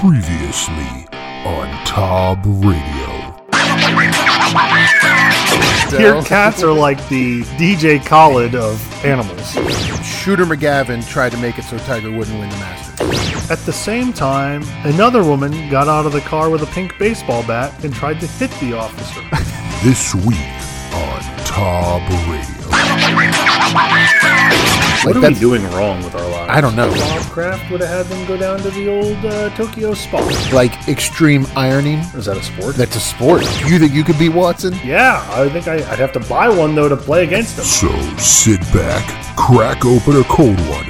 [0.00, 1.06] Previously
[1.46, 3.34] on Tob Radio.
[5.98, 9.52] Your cats are like the DJ Khaled of animals.
[10.06, 13.50] Shooter McGavin tried to make it so Tiger wouldn't win the Masters.
[13.50, 17.42] At the same time, another woman got out of the car with a pink baseball
[17.44, 19.22] bat and tried to hit the officer.
[19.82, 20.36] This week
[20.92, 22.65] on Tob Radio.
[25.04, 26.50] What are we doing wrong with our lives?
[26.50, 26.88] I don't know.
[26.88, 30.18] Lovecraft would have had them go down to the old uh, Tokyo Spa.
[30.52, 31.98] Like extreme ironing.
[32.14, 32.74] Is that a sport?
[32.76, 33.42] That's a sport.
[33.68, 34.74] You think you could beat Watson?
[34.84, 37.64] yeah, I think I, I'd have to buy one though to play against him.
[37.64, 39.04] So sit back,
[39.36, 40.86] crack open a cold one,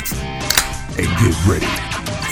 [0.99, 1.67] and get ready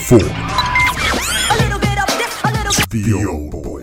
[0.06, 3.04] for A little bit of this, a little bit.
[3.04, 3.73] the old boys.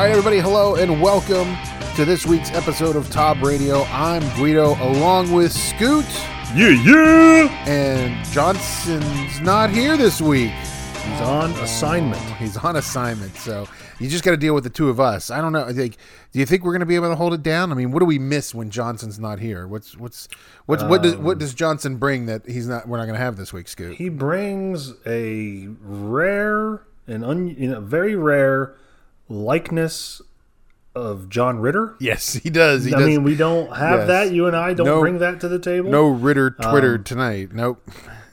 [0.00, 0.38] All right, everybody.
[0.38, 1.58] Hello and welcome
[1.94, 3.82] to this week's episode of Tob Radio.
[3.82, 6.06] I'm Guido, along with Scoot,
[6.54, 7.64] Yeah, yeah.
[7.68, 10.52] and Johnson's not here this week.
[10.52, 12.22] He's on oh, assignment.
[12.36, 15.30] He's on assignment, so you just got to deal with the two of us.
[15.30, 15.66] I don't know.
[15.66, 15.98] Like,
[16.32, 17.70] do you think we're going to be able to hold it down?
[17.70, 19.68] I mean, what do we miss when Johnson's not here?
[19.68, 20.28] What's what's
[20.64, 22.88] what's what does what um, does Johnson bring that he's not?
[22.88, 23.98] We're not going to have this week, Scoot.
[23.98, 28.76] He brings a rare and un, you know, very rare
[29.30, 30.20] likeness
[30.94, 31.94] of John Ritter.
[32.00, 32.84] yes, he does.
[32.84, 33.06] He I does.
[33.06, 34.08] mean, we don't have Yes.
[34.08, 34.32] that.
[34.32, 35.90] You and I don't No- bring that to the table.
[35.90, 37.50] no Ritter Twitter Um, tonight.
[37.54, 37.80] Nope.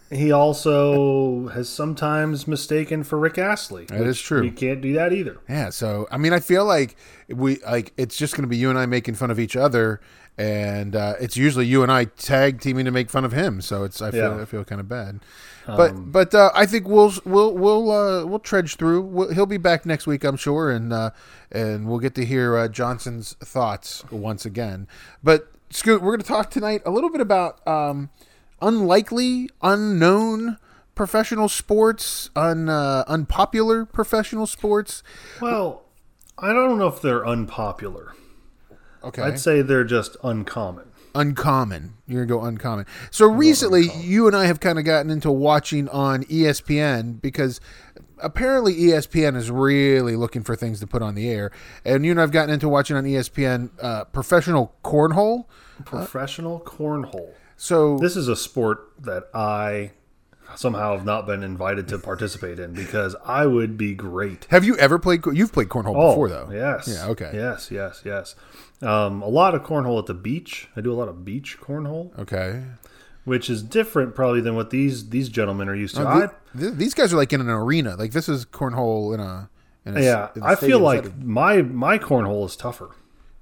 [0.09, 3.86] He also has sometimes mistaken for Rick Astley.
[3.86, 4.41] That is true.
[4.41, 5.38] We can't do that either.
[5.49, 6.95] Yeah, so I mean, I feel like
[7.27, 9.99] we like it's just going to be you and I making fun of each other,
[10.38, 13.59] and uh, it's usually you and I tag teaming to make fun of him.
[13.59, 14.30] So it's I feel Yeah.
[14.30, 15.19] Um, I feel kind of bad,
[15.66, 19.02] but but uh, I think we'll we'll we'll uh, we'll trudge through.
[19.02, 21.09] We'll, he'll be back next week, I'm sure, and uh,
[21.52, 24.88] and we'll get to hear uh, Johnson's thoughts once again.
[25.21, 28.09] But Scoot, we're going to talk tonight a little bit about um,
[28.61, 30.58] unlikely, unknown.
[30.95, 35.04] Professional sports, un, uh, unpopular professional sports.
[35.39, 35.83] Well,
[36.39, 38.14] I don't know if they're unpopular.
[39.04, 39.21] Okay.
[39.21, 40.86] I'd say they're just uncommon.
[41.14, 41.93] uncommon.
[42.08, 42.86] You're gonna go uncommon.
[43.11, 47.59] So recently, you and I have kind of gotten into watching on ESPN because
[48.20, 51.52] apparently ESPN is really looking for things to put on the air,
[51.86, 55.45] and you and I've gotten into watching on ESPN uh, professional cornhole.
[55.86, 57.33] Professional cornhole.
[57.58, 59.92] So This is a sport that I
[60.56, 64.45] somehow have not been invited to participate in because I would be great.
[64.50, 65.22] have you ever played?
[65.34, 66.48] You've played cornhole before, though.
[66.50, 66.88] Oh, Yes.
[66.88, 67.08] Yeah.
[67.10, 67.32] Okay.
[67.34, 68.36] Yes, yes, yes.
[68.82, 70.70] Um, a lot of cornhole at the beach.
[70.76, 72.64] I do a lot of beach cornhole, Okay.
[73.26, 76.08] which is different probably than what these these gentlemen are used to.
[76.08, 77.95] Uh, I, th- th- these guys are like in an arena.
[77.95, 79.50] Like this is cornhole in a.
[79.86, 81.28] In a yeah, in a I feel like setting.
[81.28, 82.92] my my cornhole is tougher.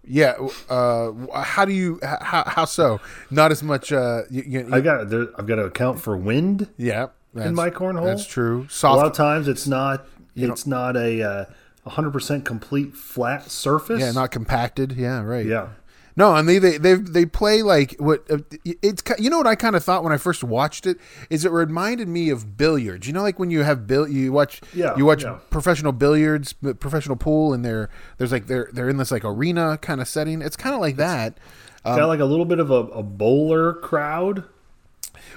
[0.07, 0.35] Yeah.
[0.69, 1.11] Uh,
[1.41, 1.99] how do you?
[2.03, 2.99] How, how so?
[3.31, 3.91] Not as much.
[3.91, 6.69] Uh, you, you, I got there, I've got to account for wind.
[6.77, 8.05] Yeah, In my cornhole?
[8.05, 8.67] That's true.
[8.83, 11.45] A lot of times it's not it's not a uh,
[11.87, 13.99] 100% complete flat surface.
[13.99, 14.93] yeah, not compacted.
[14.93, 15.45] Yeah, right.
[15.45, 15.69] yeah.
[16.17, 19.03] No, and they they they, they play like what uh, it's.
[19.19, 20.97] You know what I kind of thought when I first watched it
[21.29, 23.05] is it reminded me of billiards.
[23.05, 25.39] You know, like when you have bill, you watch Yeah, you watch yeah.
[25.49, 29.99] professional billiards, professional pool, and they're there's like they're they're in this like arena kind
[29.99, 30.41] of setting.
[30.41, 31.37] It's kind of like that.
[31.83, 34.45] Um, got like a little bit of a, a bowler crowd.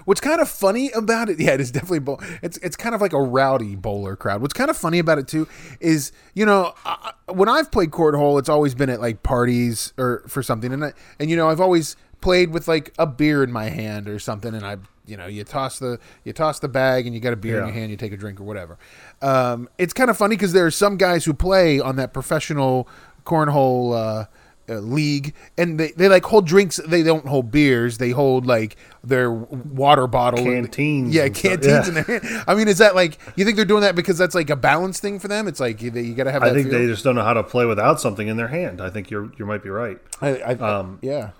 [0.04, 2.21] What's kind of funny about it, yeah, it is definitely bowl.
[2.43, 4.41] It's it's kind of like a rowdy bowler crowd.
[4.41, 5.49] What's kind of funny about it too
[5.81, 10.25] is you know I, when I've played cornhole, it's always been at like parties or
[10.28, 13.53] for something, and I, and you know I've always played with like a beer in
[13.53, 17.06] my hand or something, and I you know you toss the you toss the bag
[17.06, 18.78] and you got a beer in your hand, you take a drink or whatever.
[19.22, 22.88] Um, it's kind of funny because there are some guys who play on that professional
[23.25, 23.97] cornhole.
[23.97, 24.27] Uh,
[24.68, 28.76] uh, league and they, they like hold drinks they don't hold beers they hold like
[29.04, 31.88] their water bottle Canteens yeah and stuff, canteens yeah.
[31.88, 34.34] in their hand i mean is that like you think they're doing that because that's
[34.34, 36.78] like a balance thing for them it's like you, you gotta have I think feel?
[36.78, 38.80] they just don't know how to play without something in their hand.
[38.80, 39.98] I think you're you might be right.
[40.20, 41.30] I, I, um, yeah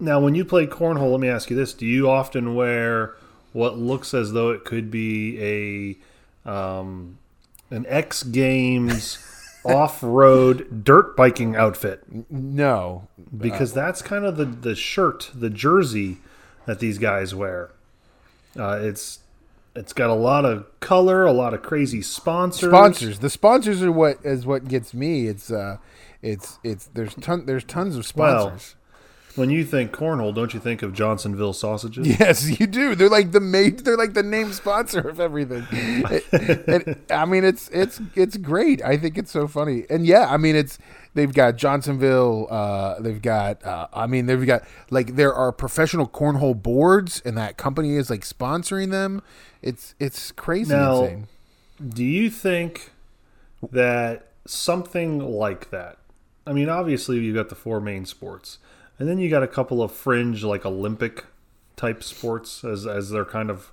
[0.00, 3.14] Now, when you play cornhole, let me ask you this: Do you often wear
[3.52, 5.96] what looks as though it could be
[6.46, 7.18] a um,
[7.70, 9.18] an X Games
[9.64, 12.02] off-road dirt biking outfit?
[12.30, 16.18] no Because that's kind of the the shirt, the jersey
[16.66, 17.70] that these guys wear.
[18.58, 19.20] Uh, it's
[19.76, 22.70] it's got a lot of color, a lot of crazy sponsors.
[22.70, 25.78] sponsors the sponsors are what is what gets me it's uh
[26.22, 28.76] it's it's there's ton there's tons of sponsors
[29.36, 32.06] when you think cornhole, don't you think of Johnsonville sausages?
[32.20, 32.94] Yes, you do.
[32.94, 33.80] They're like the made.
[33.80, 35.66] They're like the name sponsor of everything.
[35.70, 36.24] It-
[36.88, 38.82] it- I mean, it's it's it's great.
[38.84, 39.84] I think it's so funny.
[39.90, 40.78] And yeah, I mean, it's
[41.14, 42.46] they've got Johnsonville.
[42.50, 43.64] Uh, they've got.
[43.64, 48.10] Uh, I mean, they've got like there are professional cornhole boards, and that company is
[48.10, 49.22] like sponsoring them.
[49.62, 51.26] It's it's crazy Now- insane.
[51.88, 52.92] Do you think
[53.72, 55.98] that something like that?
[56.46, 58.58] I mean, obviously you've got the four main sports,
[58.98, 61.24] and then you got a couple of fringe, like Olympic
[61.76, 63.70] type sports, as as they're kind of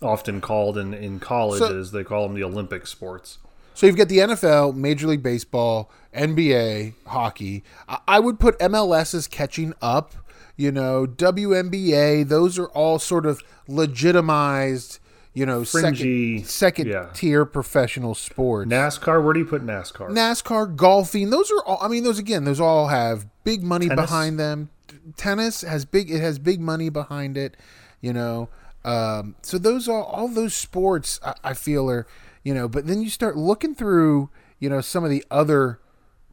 [0.00, 1.92] often called in in colleges.
[1.92, 3.38] they call them the Olympic sports.
[3.74, 7.64] So you've got the NFL, Major League Baseball, NBA, hockey.
[7.88, 10.14] I, I would put MLS as catching up.
[10.56, 12.28] You know, WNBA.
[12.28, 14.98] Those are all sort of legitimized.
[15.34, 17.08] You know, Fringy, second second yeah.
[17.14, 18.70] tier professional sports.
[18.70, 19.24] NASCAR.
[19.24, 20.10] Where do you put NASCAR?
[20.10, 21.30] NASCAR, golfing.
[21.30, 21.78] Those are all.
[21.80, 22.44] I mean, those again.
[22.44, 24.04] Those all have big money Tennis?
[24.04, 24.68] behind them.
[25.16, 26.10] Tennis has big.
[26.10, 27.56] It has big money behind it.
[28.02, 28.50] You know.
[28.84, 31.18] Um, so those are all those sports.
[31.24, 32.06] I, I feel are.
[32.42, 32.68] You know.
[32.68, 34.28] But then you start looking through.
[34.58, 35.78] You know some of the other.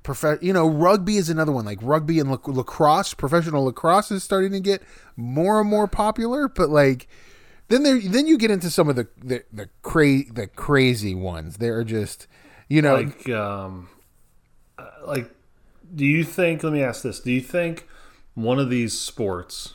[0.04, 1.64] Prof- you know, rugby is another one.
[1.66, 4.82] Like rugby and lac- lacrosse, professional lacrosse is starting to get
[5.16, 6.48] more and more popular.
[6.48, 7.08] But like,
[7.70, 11.58] then there, then you get into some of the the the, cra- the crazy ones.
[11.58, 12.28] They're just,
[12.68, 13.90] you know, like um
[14.78, 15.32] uh, like
[15.94, 17.88] do you think let me ask this do you think
[18.36, 19.74] one of these sports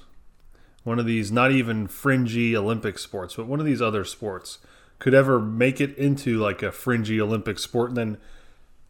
[0.84, 4.58] one of these not even fringy olympic sports but one of these other sports
[5.00, 8.18] could ever make it into like a fringy olympic sport and then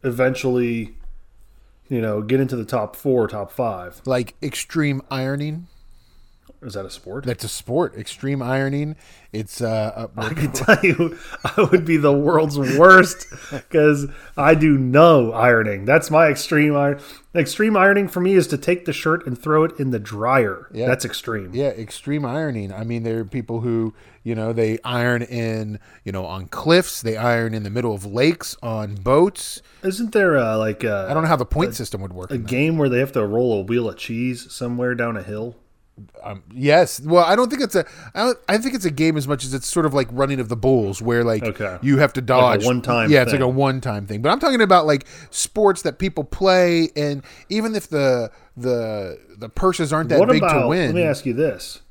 [0.03, 0.97] eventually
[1.89, 5.67] you know get into the top four top five like extreme ironing.
[6.64, 7.96] Is that a sport That's a sport.
[7.96, 8.96] Extreme ironing.
[9.32, 14.06] It's uh, I can tell you, I would be the world's worst because
[14.37, 15.84] I do no ironing.
[15.84, 17.00] That's my extreme iron.
[17.34, 20.69] Extreme ironing for me is to take the shirt and throw it in the dryer.
[20.72, 20.87] Yeah.
[20.87, 21.50] That's extreme.
[21.52, 22.72] yeah, extreme ironing.
[22.72, 27.02] I mean, there are people who you know they iron in you know on cliffs.
[27.02, 29.62] They iron in the middle of lakes on boats.
[29.82, 32.31] Isn't there uh, like a, I don't know how the point system would work.
[32.31, 35.56] a game where they have to roll a wheel of cheese somewhere down a hill?
[36.25, 37.00] Um, yes.
[37.00, 37.85] Well, I don't think it's a.
[38.14, 40.41] I, don't, I think it's a game as much as it's sort of like running
[40.41, 41.79] of the bulls, where like Okay.
[41.82, 43.41] you have to dodge one-time Yeah, it's thing.
[43.41, 44.20] like a one-time thing.
[44.20, 49.49] But I'm talking about like sports that people play, and even if the the the
[49.49, 50.62] purses aren't that what big about?
[50.62, 51.82] to win, Let me ask you this: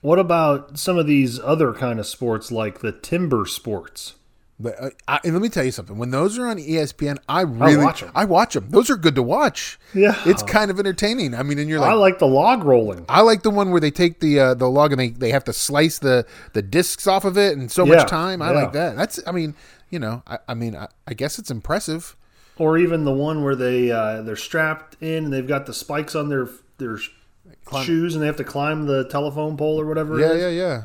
[0.00, 4.14] What about some of these other kind of sports like the timber sports?
[4.58, 5.98] But uh, I, and let me tell you something.
[5.98, 8.10] When those are on ESPN, I really watch 'em.
[8.14, 8.68] I watch them.
[8.70, 9.78] Those are good to watch.
[9.94, 10.18] Yeah.
[10.24, 11.34] it's kind of entertaining.
[11.34, 13.04] I mean, and you're like, I like the log rolling.
[13.08, 15.44] I like the one where they take the uh, the log and they, they have
[15.44, 16.24] to slice the
[16.54, 18.40] the discs off of it and so Yeah, much time.
[18.40, 18.60] I yeah.
[18.62, 18.96] like that.
[18.96, 19.54] That's I mean,
[19.90, 22.16] you know, I, I mean, I, I guess it's impressive.
[22.58, 26.14] or even the one where they uh, they're strapped in and they've got the spikes
[26.14, 26.48] on their
[26.78, 27.10] their sh-
[27.84, 30.18] shoes and they have to climb the telephone pole or whatever.
[30.18, 30.42] Yeah, it is.
[30.42, 30.82] yeah, yeah.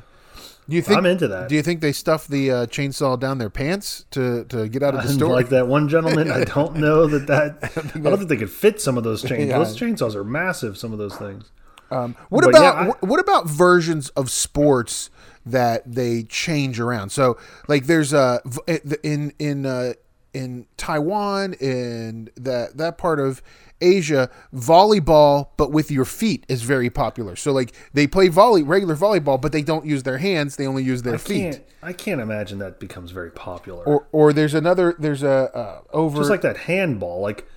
[0.69, 1.49] Do you think I'm into that.
[1.49, 4.93] Do you think they stuff the uh, chainsaw down their pants to to get out
[4.95, 5.33] of the And store?
[5.33, 7.59] like that one gentleman, I don't know that that.
[7.95, 9.49] I don't think they could fit some of those chains.
[9.49, 9.57] Yeah.
[9.57, 10.77] Those chainsaws are massive.
[10.77, 11.51] Some of those things.
[11.89, 15.09] Um, what But about yeah, I- what- about versions of sports
[15.45, 17.09] that they change around?
[17.09, 17.37] So,
[17.67, 18.41] like, there's a
[19.03, 19.93] in in uh,
[20.33, 23.41] in Taiwan and that that part of
[23.81, 27.35] Asia, volleyball, but with your feet is very popular.
[27.35, 30.83] So, like, they play volley regular volleyball, but they don't use their hands; they only
[30.83, 31.51] use their I feet.
[31.51, 31.63] can't.
[31.83, 33.83] I can't imagine that becomes very popular.
[33.83, 37.21] Or or there's another there's a uh, over Just like that handball.
[37.21, 37.47] Like,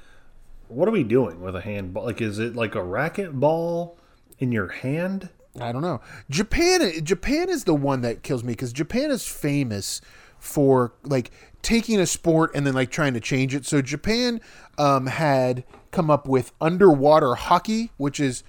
[0.69, 2.05] what are we doing with a handball?
[2.05, 3.99] Like, is it like a racket ball
[4.39, 5.29] in your hand?
[5.61, 6.01] I don't know.
[6.31, 10.01] Japan Japan is the one that kills me because Japan is famous
[10.39, 11.31] for like
[11.63, 13.65] taking a sport and then like trying to change it.
[13.65, 14.41] So Japan
[14.79, 18.43] um, had come up with underwater hockey, which is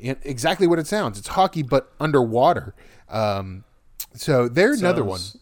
[0.00, 1.18] exactly what it sounds.
[1.18, 2.74] It's hockey but underwater.
[3.08, 3.64] Um,
[4.14, 5.18] so they're another one.
[5.20, 5.36] Sounds-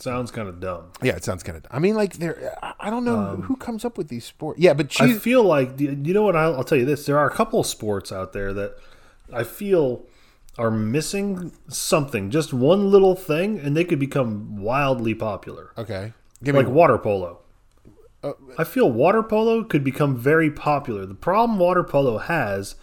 [0.00, 0.92] Sounds kind of dumb.
[1.02, 1.66] Yeah, it sounds kind of.
[1.72, 2.56] I mean, like they're.
[2.78, 4.60] I- don't know who comes up with these sports.
[4.60, 7.26] Yeah, but I feel like you know what I'll, I'll tell you this: there are
[7.28, 8.76] a couple of sports out there that
[9.32, 10.04] I feel
[10.56, 15.72] are missing something, just one little thing, and they could become wildly popular.
[15.76, 16.12] okay,
[16.44, 17.40] give me Like water polo.
[18.58, 21.06] I feel water polo could become very popular.
[21.06, 22.74] The problem water polo has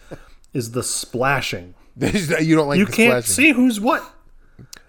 [0.54, 1.74] is the splashing.
[1.96, 3.34] you don't like You can't splashing.
[3.34, 4.02] see who's what.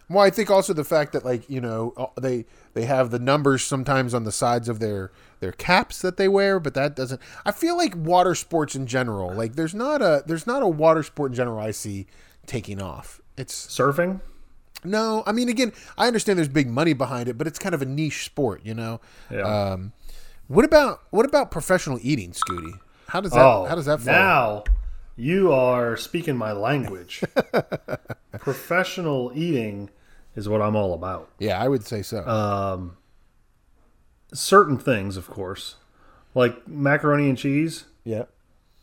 [0.09, 3.19] Well, I think also the fact that like you know uh, they they have the
[3.19, 5.11] numbers sometimes on the sides of their
[5.41, 7.19] their caps that they wear, but that doesn't.
[7.45, 11.03] I feel like water sports in general, like there's not a there's not a water
[11.03, 12.07] sport in general I see
[12.45, 13.19] taking off.
[13.35, 14.21] It's Surfing.
[14.85, 17.81] no, I mean again, I understand there's big money behind it, but it's kind of
[17.81, 19.01] a niche sport, you know.
[19.29, 19.41] Yeah.
[19.41, 19.91] Um,
[20.47, 22.79] what about what about professional eating, Scooty?
[23.07, 24.13] How does that oh, how does that fall?
[24.13, 24.63] now?
[25.15, 27.23] You are speaking my language.
[28.39, 29.89] Professional eating
[30.35, 31.31] is what I'm all about.
[31.39, 32.19] Yeah, I would say so.
[32.19, 32.79] Uh,
[34.33, 35.77] Certain things, of course,
[36.35, 38.25] like macaroni and cheese, yeah.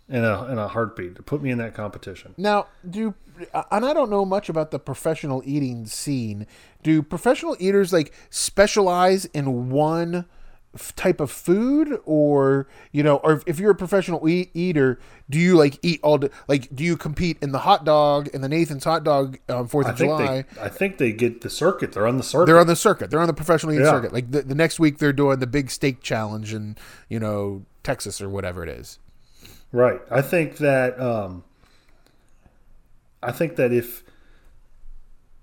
[0.08, 1.14] in a in a heartbeat.
[1.16, 2.34] To put me in that competition.
[2.36, 3.14] Now, do
[3.70, 6.46] and I don't know much about the professional eating scene.
[6.82, 10.24] Do professional eaters like specialize in one
[10.74, 14.98] f- type of food, or you know, or if you're a professional e- eater,
[15.30, 16.20] do you like eat all?
[16.48, 19.88] Like, do you compete in the hot dog and the Nathan's hot dog on Fourth
[19.88, 20.42] of July?
[20.54, 21.92] they I think they get the circuit.
[21.92, 22.46] They're on the circuit.
[22.46, 23.10] They're on the circuit.
[23.10, 23.92] They're on the professional eating Yeah.
[23.92, 24.12] circuit.
[24.12, 26.76] Like the, the next week, they're doing the big steak challenge in
[27.08, 28.98] you know Texas or whatever it is.
[29.72, 30.00] Right.
[30.10, 31.42] I think that um,
[33.22, 34.03] I think that if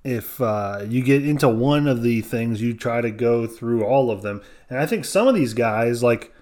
[0.03, 4.09] if uh, you get into one of the things, you try to go through all
[4.09, 4.41] of them.
[4.69, 6.33] And I think some of these guys, like,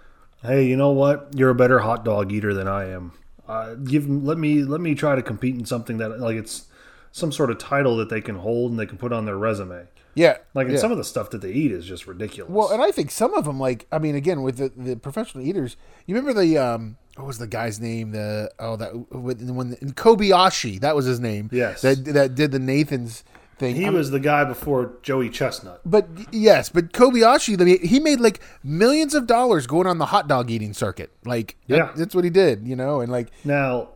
[0.42, 1.30] hey, you know what?
[1.36, 3.12] You're a better hot dog eater than I am.
[3.48, 6.68] Uh, give let me let me try to compete in something that like it's
[7.12, 9.88] some sort of title that they can hold and they can put on their resume.
[10.16, 10.82] Yeah, Like, and yeah.
[10.82, 12.52] some of the stuff that they eat is just ridiculous.
[12.52, 15.46] Well, and I think some of them, like, I mean, again, with the, the professional
[15.46, 18.12] eaters, you remember the, um, what was the guy's name?
[18.12, 21.50] The, oh, that, when, when Kobayashi, that was his name.
[21.54, 21.82] Yes.
[21.84, 23.24] That, that did the Nathan's
[23.60, 23.76] thing.
[23.76, 25.82] he I'm- was the guy before Joey Chestnut.
[25.86, 30.50] but yes, but Kobayashi, he made like millions of dollars going on the hot dog
[30.50, 31.12] eating circuit.
[31.26, 31.92] Like, that- Yeah.
[31.96, 33.90] that's what he did, you know, and like, Now,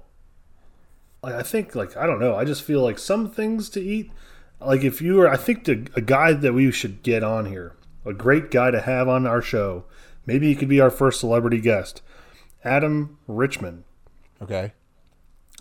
[1.24, 2.36] like I think, like I don't know.
[2.36, 4.12] I just feel like some things to eat.
[4.60, 7.76] Like if you were, I think the, a guy that we should get on here,
[8.06, 9.86] a great guy to have on our show.
[10.26, 12.02] Maybe he could be our first celebrity guest.
[12.64, 13.84] Adam Richman,
[14.42, 14.72] okay.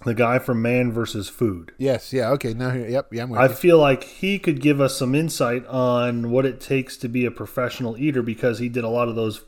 [0.04, 1.72] The guy from Man versus Food.
[1.78, 2.54] Yes, yeah, okay.
[2.54, 3.54] Now, yep, yeah, I'm with I you.
[3.54, 7.30] feel like he could give us some insight on what it takes to be a
[7.30, 9.42] professional eater because he did a lot of those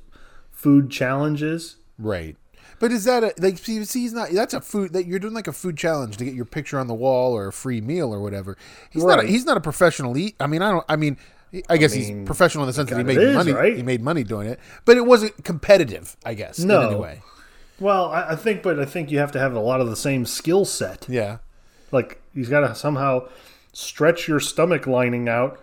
[0.50, 1.76] food challenges.
[1.99, 2.37] Right.
[2.80, 3.58] But is that a like?
[3.58, 4.30] See, see, he's not.
[4.30, 6.87] That's a food that you're doing like a food challenge to get your picture on
[6.88, 8.56] the wall or a free meal or whatever.
[8.90, 9.23] He's not.
[9.23, 10.34] A, he's not a professional eat.
[10.40, 10.84] I mean, I don't.
[10.88, 11.16] I mean,
[11.68, 13.52] I guess mean, he's professional in the sense that he made is, money.
[13.52, 13.76] right?
[13.76, 16.16] He made money doing it, but it wasn't competitive.
[16.25, 16.58] I guess.
[16.58, 16.80] No.
[16.80, 17.23] In any way.
[17.81, 19.97] Well, I, I think, but I think you have to have a lot of the
[19.97, 21.07] same skill set.
[21.09, 21.38] Yeah.
[21.90, 23.28] Like he's got to somehow
[23.73, 25.61] stretch your stomach lining out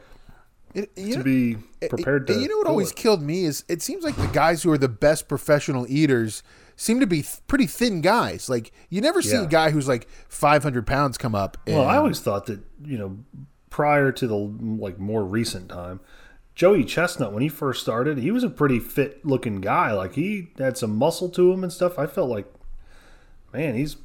[0.74, 1.58] It, to know, be
[1.90, 2.34] prepared to.
[2.40, 2.96] you know what always it.
[2.98, 6.44] killed me is it seems like the guys who are the best professional eaters
[6.76, 8.50] seem to be th- pretty thin guys.
[8.50, 9.44] Like you never see Yeah.
[9.44, 11.58] a guy who's like 500 pounds come up.
[11.66, 13.18] And, Well, I always thought that you know,
[13.70, 16.00] prior to the like more recent time,
[16.62, 19.94] Joey Chestnut when he first started, he was a pretty fit looking guy.
[19.94, 21.98] Like he had some muscle to him and stuff.
[21.98, 22.46] I felt like,
[23.52, 23.96] man, he's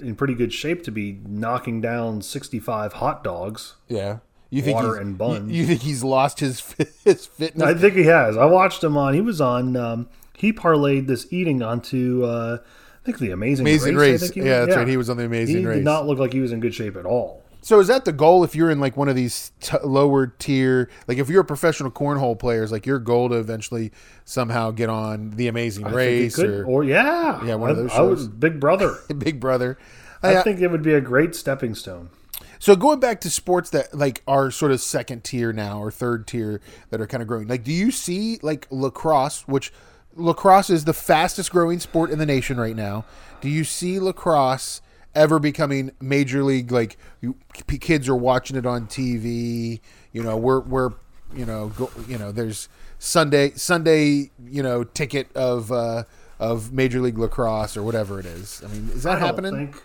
[0.00, 3.76] in pretty good shape to be knocking down sixty five hot dogs.
[3.86, 4.18] yeah.
[4.50, 5.52] You think Water he's- and buns.
[5.52, 6.60] You, you think he's lost his
[7.04, 7.62] his fitness?
[7.62, 8.36] I think he has.
[8.36, 9.14] I watched him on.
[9.14, 9.76] He was on.
[9.76, 12.24] Um, he parlayed this eating onto.
[12.24, 14.22] Uh, I think the Amazing Amazing Race.
[14.22, 14.36] Race.
[14.36, 14.88] Yeah, that's right.
[14.88, 15.74] He was on The Amazing he Race.
[15.74, 17.41] He did not look like he was in good shape at all.
[17.64, 20.90] So is that the goal if you're in like one of these t- lower tier,
[21.06, 23.92] like if you're a professional cornhole player, is like your goal to eventually
[24.24, 27.90] somehow get on the Amazing I Race or, or yeah, Yeah, one of I- those
[27.92, 28.28] I was shows.
[28.28, 28.96] Big Brother.
[29.16, 29.78] Big Brother?
[30.24, 32.10] I Uh, think it would be a great stepping stone.
[32.58, 36.26] So going back to sports that like are sort of second tier now or third
[36.26, 37.46] tier that are kind of growing.
[37.48, 39.72] Like, do you see like lacrosse, which
[40.16, 43.04] lacrosse is the fastest growing sport in the nation right now?
[43.40, 44.80] Do you see lacrosse
[45.14, 46.70] ever becoming major league?
[46.72, 49.80] Like, you, p- kids are watching it on TV.
[50.12, 50.90] You know, we're we're
[51.34, 56.04] you know go, you know there's Sunday Sunday you know ticket of uh,
[56.38, 58.62] of major league lacrosse or whatever it is.
[58.64, 59.72] I mean, is that happening?
[59.72, 59.82] think-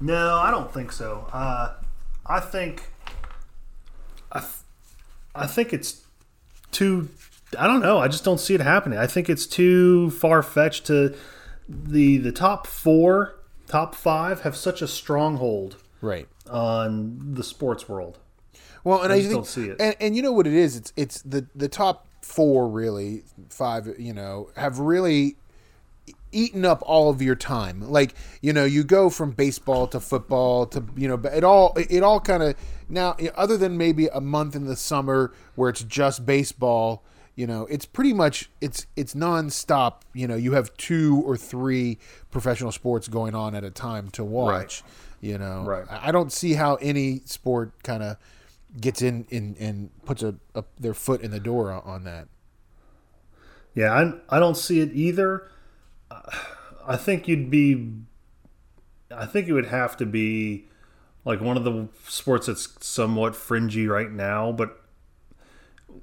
[0.00, 1.26] no, I don't think so.
[1.32, 1.74] Uh,
[2.24, 2.82] I think.
[4.30, 4.52] I, th-
[5.34, 6.02] I think it's
[6.70, 7.08] too.
[7.58, 7.98] I don't know.
[7.98, 8.98] I just don't see it happening.
[8.98, 11.16] I think it's too far fetched to
[11.68, 13.37] the the top four,
[13.68, 16.28] top five have such a stronghold Right.
[16.50, 18.18] on the sports world.
[18.84, 19.80] Well, and I I, think, don't see it.
[19.80, 20.76] And, and you know what it is?
[20.76, 23.88] It's it's the the top four really five.
[23.98, 25.36] You know, have really
[26.30, 27.80] eaten up all of your time.
[27.80, 31.74] Like you know, you go from baseball to football to you know, but it all
[31.76, 32.54] it all kind of
[32.88, 37.02] now other than maybe a month in the summer where it's just baseball.
[37.38, 40.00] You know, it's pretty much it's it's nonstop.
[40.12, 41.98] You know, you have two or three
[42.32, 44.82] professional sports going on at a time to watch.
[45.20, 45.84] You know, Right.
[45.88, 48.16] I don't see how any sport kind of
[48.80, 52.26] gets in, in and puts a, a their foot in the door on, on that.
[53.72, 55.48] Yeah, I, I don't see it either.
[56.10, 57.92] I think you'd be.
[59.14, 60.66] I think it would have to be
[61.24, 64.82] like one of the sports that's somewhat fringy right now, but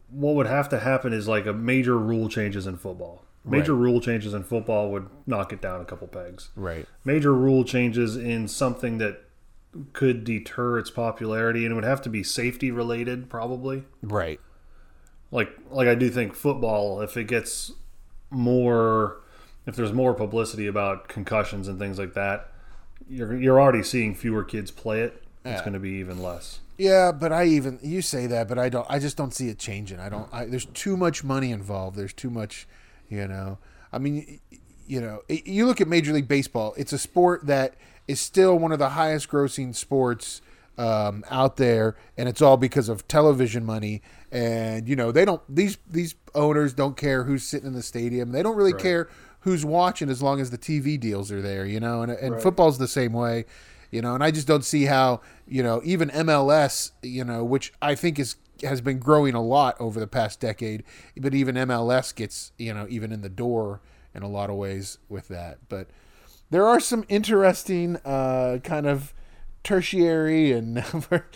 [0.09, 3.23] what would have to happen is like a major rule changes in football.
[3.43, 3.83] Major Right.
[3.83, 6.49] rule changes in football would knock it down a couple pegs.
[6.55, 6.87] Right.
[7.03, 9.21] Major rule changes in something that
[9.93, 13.83] could deter its popularity and it would have to be safety related probably.
[14.01, 14.39] Right.
[15.31, 17.73] Like like I do think football if it gets
[18.31, 19.17] more
[19.67, 22.49] if there's more publicity about concussions and things like that,
[23.07, 25.21] you're you're already seeing fewer kids play it.
[25.45, 25.59] It's Yeah.
[25.61, 26.59] going to be even less.
[26.77, 28.85] Yeah, but I even you say that, but I don't.
[28.89, 29.99] I just don't see it changing.
[29.99, 30.27] I don't.
[30.33, 31.95] I, there's too much money involved.
[31.95, 32.67] There's too much,
[33.09, 33.59] you know.
[33.93, 34.41] I mean,
[34.85, 36.73] you know, you look at Major League Baseball.
[36.77, 37.75] It's a sport that
[38.09, 40.41] is still one of the highest grossing sports
[40.77, 44.01] um, out there, and it's all because of television money.
[44.31, 45.41] And you know, they don't.
[45.47, 48.33] These these owners don't care who's sitting in the stadium.
[48.33, 49.07] They don't really care
[49.41, 51.65] who's watching as long as the TV deals are there.
[51.65, 53.45] You know, and and football's the same way
[53.91, 57.73] you know and i just don't see how you know even mls you know which
[57.81, 60.83] i think is has been growing a lot over the past decade
[61.17, 63.81] but even mls gets you know even in the door
[64.13, 65.87] in a lot of ways with that but
[66.51, 69.13] there are some interesting uh, kind of
[69.63, 70.83] tertiary and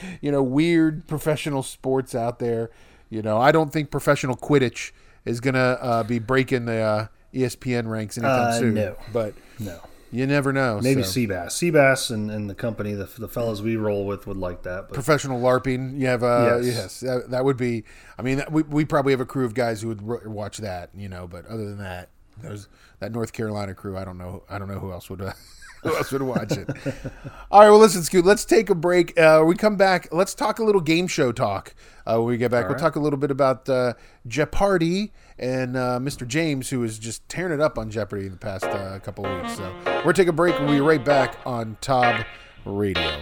[0.22, 2.70] you know weird professional sports out there
[3.10, 4.92] you know i don't think professional quidditch
[5.26, 8.96] is gonna uh, be breaking the uh, espn ranks anytime Uh, soon no.
[9.12, 9.80] but No.
[10.12, 11.20] You never know Maybe so.
[11.20, 11.48] Seabass.
[11.48, 14.88] Seabass and, and the company, the, the fellas we roll with, would like that.
[14.88, 16.00] But professional LARPing.
[16.00, 16.66] You have uh, Yes.
[16.66, 17.84] yes, that, that would be.
[18.18, 20.90] I mean, that, we we probably have a crew of guys who would watch that,
[20.96, 21.28] you know.
[21.28, 22.10] But other than that,
[22.42, 22.68] there's
[23.00, 23.98] that North Carolina crew.
[23.98, 24.44] I don't know.
[24.50, 25.22] I don't know who else would.
[25.22, 25.34] Uh,
[25.84, 26.68] who else would watch it?
[27.52, 27.70] All right.
[27.70, 28.26] Well, listen, Scoot.
[28.26, 29.18] Let's take a break.
[29.18, 30.12] Uh, we come back.
[30.12, 31.74] Let's talk a little game show talk.
[32.06, 33.94] Uh, when we get back, we'll talk a little bit about uh,
[34.28, 36.28] Jeopardy and uh, Mr.
[36.28, 39.56] James, who is just tearing it up on Jeopardy the past uh, couple weeks.
[39.56, 40.60] So we're gonna take a break.
[40.60, 42.26] We'll be right back on Tob
[42.66, 43.22] Radio.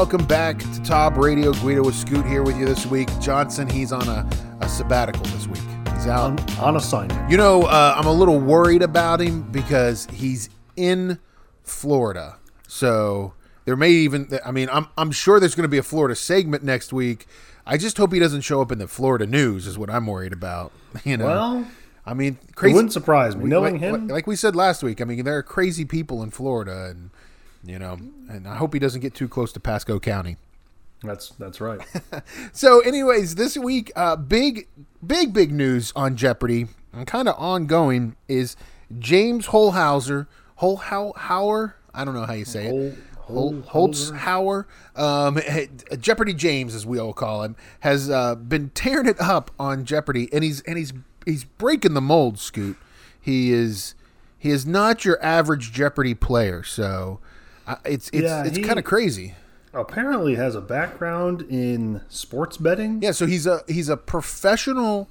[0.00, 1.52] Welcome back to Tob Radio.
[1.52, 3.10] Guido with Scoot here with you this week.
[3.20, 4.26] Johnson, he's on a,
[4.62, 5.60] a sabbatical this week.
[5.92, 6.40] He's out.
[6.40, 7.30] on, on assignment.
[7.30, 11.18] You know, uh, I'm a little worried about him because he's in
[11.64, 12.38] Florida.
[12.66, 13.34] So
[13.66, 16.64] there may even, I mean, I'm, I'm sure there's going to be a Florida segment
[16.64, 17.26] next week.
[17.66, 20.32] I just hope he doesn't show up in the Florida news, is what I'm worried
[20.32, 20.72] about.
[21.04, 21.66] You know, Well,
[22.06, 23.44] I mean, it wouldn't surprise me.
[23.44, 26.30] Knowing like, him, like we said last week, I mean, there are crazy people in
[26.30, 27.10] Florida, and
[27.64, 30.36] you know, and I hope he doesn't get too close to Pasco County.
[31.02, 31.80] that's that's right.
[32.52, 34.68] So, anyways, this week, uh, big,
[35.06, 38.56] big, big news on Jeopardy and kind of ongoing is
[38.98, 40.26] James Holhauser,
[40.60, 41.74] Holhauer.
[41.94, 42.98] I don't know how you say it.
[43.16, 44.64] Hol- Hol- Holzhauer,
[44.96, 45.38] um,
[46.00, 50.28] Jeopardy James, as we all call him, has uh, been tearing it up on Jeopardy,
[50.32, 50.92] and he's and he's
[51.24, 52.38] he's breaking the mold.
[52.40, 52.76] Scoot,
[53.20, 53.94] he is
[54.36, 57.20] he is not your average Jeopardy player, so
[57.84, 59.34] it's it's Yeah, it's kind of crazy.
[59.72, 63.02] Apparently, has a background in sports betting.
[63.02, 65.08] Yeah, so he's a he's a professional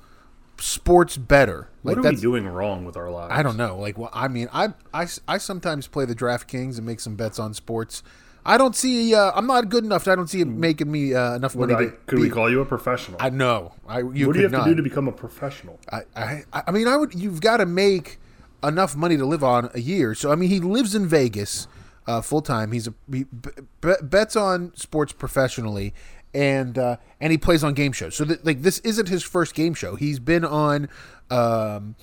[0.58, 1.70] sports better.
[1.82, 3.34] What are we doing wrong with our lives?
[3.34, 3.78] I don't know.
[3.78, 7.40] Like well, I mean, I, I I sometimes play the DraftKings and make some bets
[7.40, 8.04] on sports.
[8.46, 9.14] I don't see.
[9.14, 10.08] Uh, I'm not good enough.
[10.08, 12.62] I don't see it making me uh, enough money I, could be, we call you
[12.62, 13.18] a professional?
[13.22, 13.74] I know.
[13.88, 14.64] I you what do you have not.
[14.66, 15.80] to do to become a professional?
[15.92, 17.14] I, I I mean, I would.
[17.14, 18.20] You've got to make
[18.64, 20.16] enough money to live on a year.
[20.16, 21.68] So I mean, he lives in Vegas
[22.10, 22.72] uh, full time.
[22.72, 25.94] He's a he b- bets on sports professionally,
[26.34, 28.16] and uh, and he plays on game shows.
[28.16, 29.96] So that, like this isn't his first game show.
[29.96, 30.90] He's been on.
[31.30, 31.96] Um,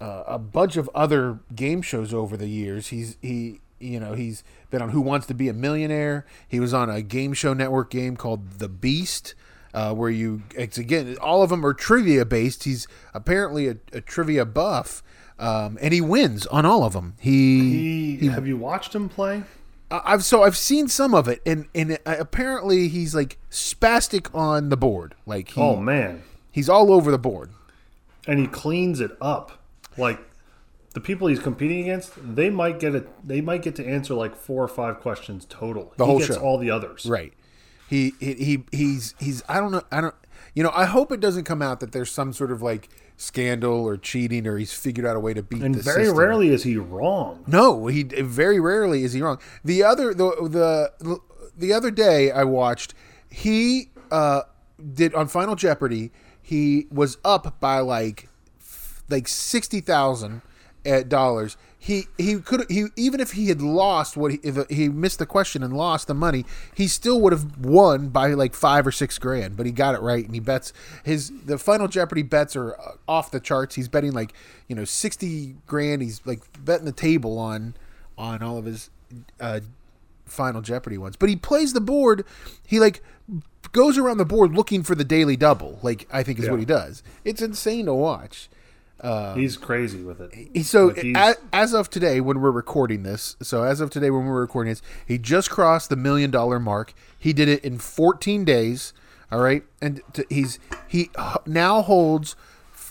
[0.00, 2.88] uh, a bunch of other game shows over the years.
[2.88, 6.24] He's he you know he's been on Who Wants to Be a Millionaire.
[6.46, 9.34] He was on a game show network game called The Beast,
[9.74, 12.62] uh, where you it's again all of them are trivia based.
[12.62, 15.02] He's apparently a, a trivia buff,
[15.38, 17.14] um, and he wins on all of them.
[17.20, 19.42] He, He, have you watched him play?
[19.90, 24.76] I've so I've seen some of it, and and apparently he's like spastic on the
[24.76, 25.14] board.
[25.24, 27.50] Like he, Oh man, he's all over the board.
[28.26, 29.62] and he cleans it up.
[29.96, 30.20] Like
[30.92, 33.08] the people he's competing against, they might get it.
[33.26, 35.94] They might get to answer like four or five questions total.
[35.96, 36.40] The he whole gets show.
[36.42, 37.06] all the others.
[37.06, 37.32] Right.
[37.88, 40.14] He, he he he's he's I don't know I don't
[40.54, 43.84] you know I hope it doesn't come out that there's some sort of like scandal
[43.84, 46.16] or cheating or he's figured out a way to beat And very system.
[46.16, 47.44] rarely is he wrong.
[47.46, 49.38] No, he very rarely is he wrong.
[49.64, 50.30] The other the
[51.00, 51.18] the
[51.56, 52.94] the other day I watched
[53.28, 54.42] he uh
[54.94, 58.28] did on Final Jeopardy he was up by like
[59.10, 60.40] like 60,000
[60.86, 61.56] at dollars.
[61.80, 65.26] He he could he even if he had lost what he, if he missed the
[65.26, 69.16] question and lost the money, he still would have won by like five or six
[69.16, 69.56] grand.
[69.56, 70.72] But he got it right, and he bets
[71.04, 73.76] his the Final Jeopardy bets are uh, off the charts.
[73.76, 74.32] He's betting like
[74.66, 76.02] you know sixty grand.
[76.02, 77.74] He's like betting the table on
[78.18, 78.90] on all of his
[79.38, 79.60] uh,
[80.26, 81.14] Final Jeopardy ones.
[81.14, 82.24] But he plays the board.
[82.66, 83.04] He like
[83.70, 85.78] goes around the board looking for the daily double.
[85.82, 86.50] Like I think is Yeah.
[86.50, 87.04] what he does.
[87.24, 88.48] It's insane to watch.
[89.00, 90.66] Uh, he's crazy with it.
[90.66, 94.26] So Like, as, as of today, when we're recording this, so as of today when
[94.26, 96.94] we're recording this, he just crossed the million dollar mark.
[97.18, 98.92] He did it in 14 days.
[99.30, 100.58] All right, and t- he's
[100.88, 101.10] he
[101.46, 102.34] now holds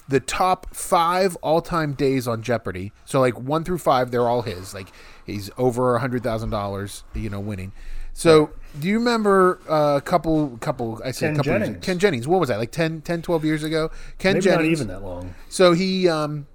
[0.08, 2.92] the top five all time days on Jeopardy.
[3.06, 4.74] So like one through five, they're all his.
[4.74, 4.90] Like
[5.26, 7.72] he's over a hundred thousand dollars, you know, winning.
[8.18, 8.50] So
[8.80, 11.00] do you remember uh, a couple couple?
[11.06, 11.86] I said Ken a couple years ago- Jennings.
[11.86, 12.28] Ken Jennings.
[12.28, 12.58] What was that?
[12.58, 13.92] Like 10, 10 12 years ago.
[14.18, 14.80] Ken Maybe Jennings.
[14.80, 15.36] not even that long.
[15.50, 16.48] So he, um,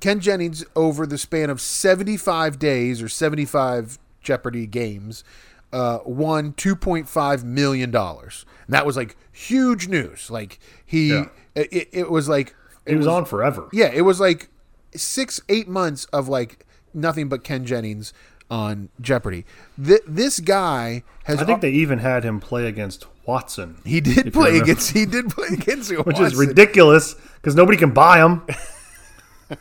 [0.00, 5.24] Ken Jennings, over the span of 75 days or 75 Jeopardy games,
[5.72, 8.44] uh, won 2.5 million dollars.
[8.66, 10.30] And that was like huge news.
[10.30, 11.28] Like he, Yeah.
[11.54, 12.54] it, it was like
[12.86, 13.70] He was, on forever.
[13.72, 14.50] yeah, it was like
[14.94, 18.12] six, eight months of like nothing but Ken Jennings
[18.50, 19.44] on Jeopardy.
[19.82, 21.38] Th- this guy has.
[21.40, 23.78] I think they even had him play against Watson.
[23.84, 24.92] he did play against.
[24.92, 25.90] He did play against.
[26.04, 28.46] which is ridiculous because nobody can buy them.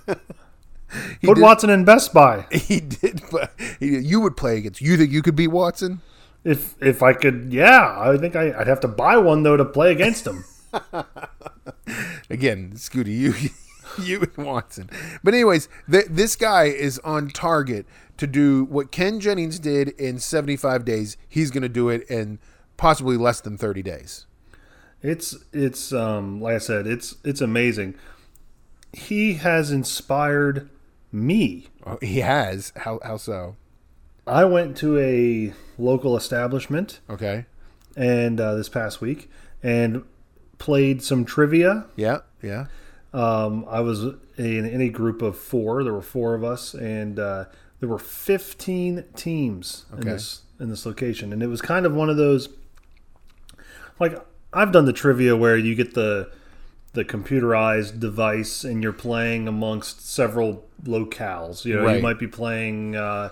[1.23, 2.45] Put did- Watson in Best Buy.
[2.51, 3.21] He did.
[3.31, 4.81] But he, you would play against.
[4.81, 6.01] You think you could beat Watson?
[6.43, 9.65] If if I could, yeah, I think I, I'd have to buy one though to
[9.65, 10.45] play against him.
[12.29, 13.33] again, Scooty, you
[14.03, 14.89] you and Watson.
[15.23, 17.85] But anyways, th- this guy is on target
[18.17, 21.17] to do what Ken Jennings did in 75 days.
[21.27, 22.39] He's going to do it in
[22.77, 24.25] possibly less than 30 days.
[25.01, 27.95] It's it's um like I said, it's it's amazing.
[28.93, 30.69] He has inspired
[31.11, 31.67] me.
[31.85, 32.73] Oh, he has.
[32.77, 33.55] How how so?
[34.25, 37.45] I went to a local establishment Okay.
[37.95, 39.29] and uh, this past week
[39.61, 40.03] and
[40.57, 41.85] played some trivia.
[41.95, 42.19] Yeah.
[42.41, 42.65] Yeah.
[43.13, 44.01] Um, I was
[44.37, 45.83] in, in a group of four.
[45.83, 47.45] There were four of us, and uh,
[47.79, 51.33] there were 15 teams in this in this location.
[51.33, 52.47] And it was kind of one of those,
[53.99, 54.17] like
[54.53, 56.31] I've done the trivia where you get the
[56.93, 61.65] the computerized device and you're playing amongst several locales.
[61.65, 61.97] You know, Right.
[61.97, 63.29] you might be playing uh,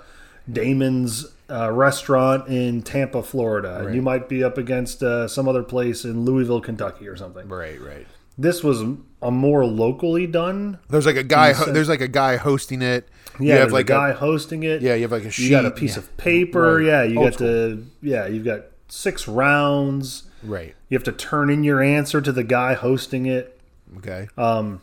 [0.52, 3.86] Damon's uh, restaurant in Tampa, Florida.
[3.86, 7.48] and You might be up against uh, some other place in Louisville, Kentucky, or something
[7.48, 7.80] Right.
[7.82, 8.08] Right.
[8.38, 8.84] This was
[9.22, 10.80] a more locally done.
[10.90, 11.54] There's like a guy.
[11.54, 13.08] Ho- there's like a guy hosting it.
[13.40, 14.82] Yeah, you have like a guy hosting it.
[14.82, 15.46] Yeah, you have like a sheet.
[15.46, 16.04] You got a piece yeah.
[16.04, 16.76] of paper.
[16.78, 16.86] Right.
[16.86, 18.28] Yeah, you Old got the yeah.
[18.28, 20.24] You've got six rounds.
[20.44, 20.76] right.
[20.90, 23.60] You have to turn in your answer to the guy hosting it.
[23.98, 24.28] Okay.
[24.38, 24.82] Um.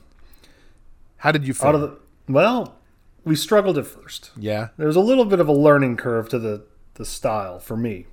[1.19, 1.69] How did you feel?
[1.69, 1.97] Out of the
[2.29, 2.77] well,
[3.25, 4.31] we struggled at first.
[4.37, 4.69] yeah.
[4.77, 8.07] There was a little bit of a learning curve to the the style for me.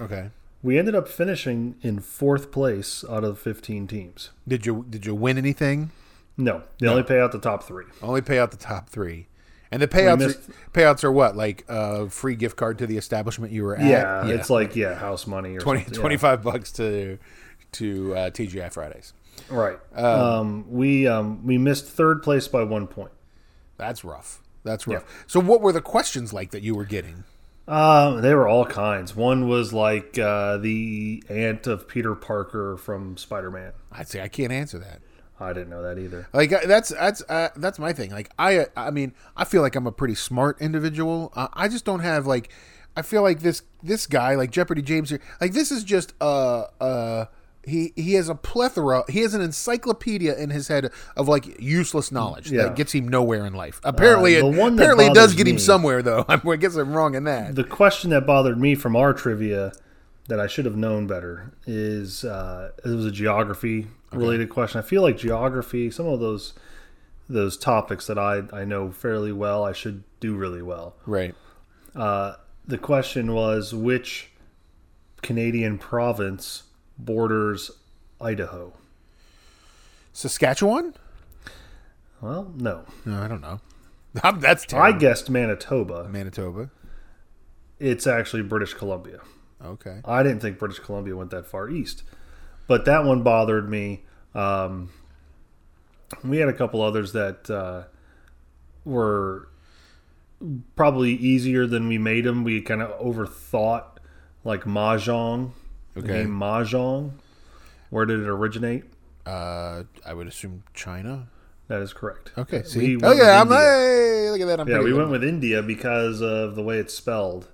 [0.00, 0.30] Okay.
[0.62, 4.30] We ended up finishing in fourth place out of 15 teams.
[4.46, 5.90] Did you did you win anything?
[6.36, 7.84] No, they only pay out the top three.
[8.02, 9.26] Only pay out the top three.
[9.72, 11.36] And the payouts missed- are, payouts are what?
[11.36, 13.84] Like a free gift card to the establishment you were at?
[13.84, 15.94] Yeah, it's like yeah, house money or 20, something.
[15.94, 16.00] Yeah.
[16.00, 17.18] 25 bucks to
[17.72, 19.12] to uh, TGI Fridays.
[19.48, 19.78] Right.
[19.96, 23.12] Um, we um, we missed third place by one point.
[23.76, 24.42] That's rough.
[24.64, 25.04] That's rough.
[25.26, 27.24] So what were the questions like that you were getting?
[27.70, 29.14] Um, they were all kinds.
[29.14, 33.72] One was like uh, the aunt of Peter Parker from Spider Man.
[33.92, 35.00] I'd say I can't answer that.
[35.38, 36.28] I didn't know that either.
[36.32, 38.10] Like uh, that's that's uh, that's my thing.
[38.10, 41.32] Like I I mean I feel like I'm a pretty smart individual.
[41.34, 42.50] Uh, I just don't have like
[42.96, 46.64] I feel like this this guy like Jeopardy James here like this is just uh
[46.80, 47.26] uh
[47.64, 52.10] he he has a plethora he has an encyclopedia in his head of like useless
[52.10, 52.64] knowledge Yeah.
[52.64, 53.80] that gets him nowhere in life.
[53.84, 56.24] Apparently the it apparently it does get him somewhere though.
[56.28, 57.54] I guess I'm wrong in that.
[57.54, 59.72] The question that bothered me from our trivia
[60.28, 64.78] that I should have known better is uh, it was a geography related question.
[64.78, 66.54] I feel like geography, some of those
[67.28, 70.96] those topics that I I know fairly well, I should do really well.
[71.06, 71.34] Right.
[71.94, 72.34] Uh,
[72.66, 74.30] the question was which
[75.22, 76.62] Canadian province
[77.04, 77.70] borders
[78.20, 78.72] Idaho?
[80.12, 80.94] Saskatchewan?
[82.20, 82.84] Well, no.
[83.04, 83.60] No, I don't know.
[84.38, 84.98] That's I terrible.
[85.00, 86.08] guessed Manitoba.
[86.08, 86.70] Manitoba.
[87.78, 89.20] It's actually British Columbia.
[89.64, 90.00] Okay.
[90.04, 92.02] I didn't think British Columbia went that far east,
[92.66, 94.02] but that one bothered me.
[94.34, 94.90] Um,
[96.24, 97.84] we had a couple others that uh,
[98.84, 99.48] were
[100.76, 102.42] probably easier than we made them.
[102.42, 103.84] We kind of overthought,
[104.44, 105.52] like mahjong.
[105.94, 106.12] The Okay.
[106.22, 107.12] name mahjong.
[107.90, 108.84] Where did it originate?
[109.26, 111.28] Uh, I would assume China.
[111.68, 112.32] That is correct.
[112.38, 112.96] Okay, We see.
[112.96, 113.58] went Oh with I'm India.
[113.58, 114.60] hey, look at that.
[114.60, 117.48] I'm Yeah, we went with India because of the way it's spelled.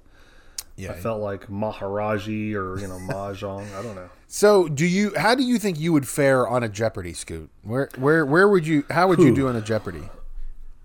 [0.77, 0.92] Yeah.
[0.92, 3.66] I felt like Maharaji or you know Mahjong.
[3.79, 4.11] I don't know.
[4.29, 5.12] So, do you?
[5.16, 7.49] How do you think you would fare on a Jeopardy scoot?
[7.62, 8.85] Where, where, where would you?
[8.90, 10.11] How would you do on a Jeopardy?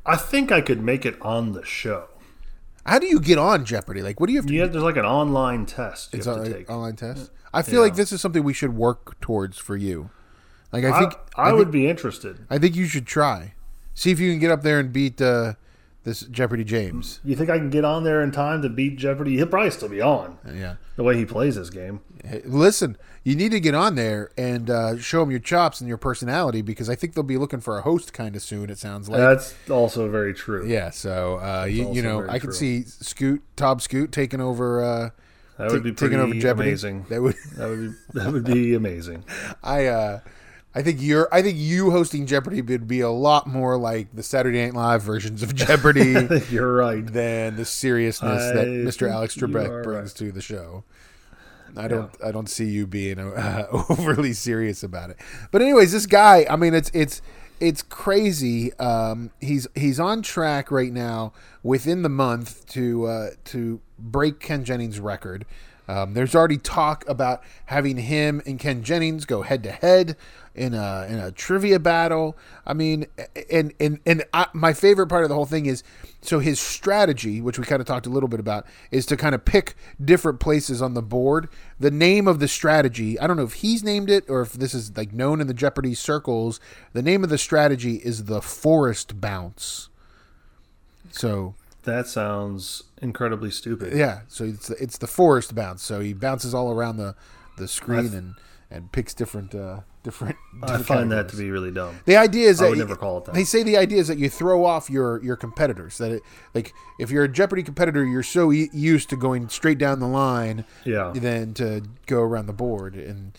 [0.05, 2.07] I think I could make it on the show.
[2.85, 4.01] How do you get on Jeopardy?
[4.01, 4.53] Like, what do you have to?
[4.53, 6.69] You have, there's like an online test you it's have on, to take.
[6.69, 7.31] online test.
[7.53, 7.81] I feel Yeah.
[7.81, 10.09] like this is something we should work towards for you.
[10.71, 12.45] Like, I think I, I, think- would be interested.
[12.49, 13.53] I think you should try.
[13.93, 15.53] See if you can get up there and beat uh,
[16.03, 17.19] this Jeopardy James.
[17.23, 19.35] You think I can get on there in time to beat Jeopardy?
[19.37, 20.75] He'll probably still be on Yeah.
[20.95, 22.01] the way he plays this game.
[22.25, 25.87] Hey, listen, you need to get on there and uh, show them your chops and
[25.87, 28.69] your personality because I think they'll be looking for a host kind of soon.
[28.69, 29.19] It sounds like.
[29.19, 30.67] That's also very true.
[30.67, 30.89] yeah.
[30.89, 34.83] So uh, you, you know, I could see Scoot, Tob Scoot taking over.
[34.83, 35.09] Uh,
[35.57, 36.69] that would be taking pretty over Jeopardy.
[36.69, 37.05] amazing.
[37.09, 37.35] That would.
[37.57, 39.23] That would be that would be amazing.
[39.63, 40.21] I.
[40.73, 41.27] I think you're.
[41.33, 45.01] I think you hosting Jeopardy would be a lot more like the Saturday Night Live
[45.01, 46.15] versions of Jeopardy.
[46.49, 47.05] You're right.
[47.05, 49.09] than the seriousness I that Mr.
[49.09, 50.15] Alex Trebek brings right.
[50.15, 50.85] to the show.
[51.75, 55.17] I don't I don't see you being uh, overly serious about it.
[55.51, 57.21] But anyways, this guy, I mean it's it's
[57.59, 58.73] it's crazy.
[58.75, 64.63] Um, he's he's on track right now within the month to uh, to break Ken
[64.63, 65.45] Jennings' record.
[65.87, 70.15] Um, there's already talk about having him and Ken Jennings go head to head
[70.53, 72.37] in a in a trivia battle.
[72.65, 73.05] I mean,
[73.49, 75.83] and and and I, my favorite part of the whole thing is
[76.21, 79.33] so his strategy, which we kind of talked a little bit about, is to kind
[79.33, 81.49] of pick different places on the board.
[81.79, 84.73] The name of the strategy, I don't know if he's named it or if this
[84.73, 86.59] is like known in the Jeopardy circles.
[86.93, 89.89] The name of the strategy is the Forrest Bounce.
[91.11, 93.93] So That sounds incredibly stupid.
[93.93, 95.81] yeah, so it's the, it's the Forrest bounce.
[95.81, 97.15] So he bounces all around the
[97.57, 98.33] the screen I- and
[98.71, 100.35] and picks different uh different.
[100.63, 101.99] I different find that to be really dumb.
[102.05, 103.33] The idea is I that would never call it that.
[103.35, 105.97] They say the idea is that you throw off your your competitors.
[105.97, 109.77] That it, like if you're a Jeopardy competitor, you're so e- used to going straight
[109.77, 111.11] down the line, Yeah.
[111.15, 113.33] than to go around the board, and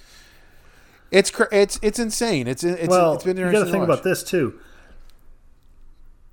[1.10, 2.46] it's cr- it's it's insane.
[2.46, 3.60] It's it's well, it's been you interesting.
[3.64, 4.58] got to think about this too.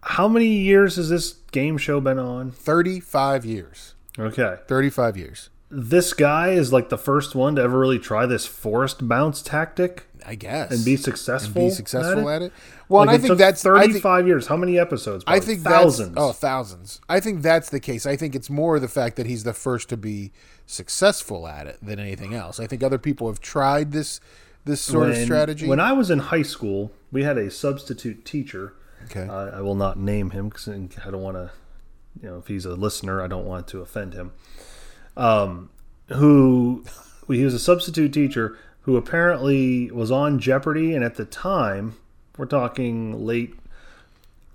[0.02, 2.52] How many years has this game show been on?
[2.52, 3.96] Thirty five years.
[4.18, 4.56] Okay.
[4.68, 5.50] Thirty five years.
[5.72, 10.06] This guy is like the first one to ever really try this Forrest bounce tactic
[10.26, 11.62] I guess and be successful.
[11.62, 12.46] and be successful at at it.
[12.48, 12.54] it.
[12.90, 14.48] Well, Like, and I it think that's I think- 35 years.
[14.48, 15.24] How many episodes?
[15.28, 16.16] I think thousands.
[16.16, 17.00] That's, oh, thousands.
[17.08, 18.06] I think that's the case.
[18.08, 20.32] I think it's more the fact that he's the first to be
[20.66, 22.60] successful at it than anything else.
[22.60, 24.20] I think other people have tried this
[24.66, 25.68] this sort of strategy.
[25.68, 28.74] When I was in high school, we had a substitute teacher.
[29.06, 29.28] okay.
[29.28, 31.52] I, I will not name him because I don't want to,
[32.22, 34.32] you know, if he's a listener, I don't want to offend him.
[35.20, 35.70] Um,
[36.08, 36.84] who
[37.28, 41.98] he was a substitute teacher who apparently was on Jeopardy, and at the time,
[42.38, 43.54] we're talking late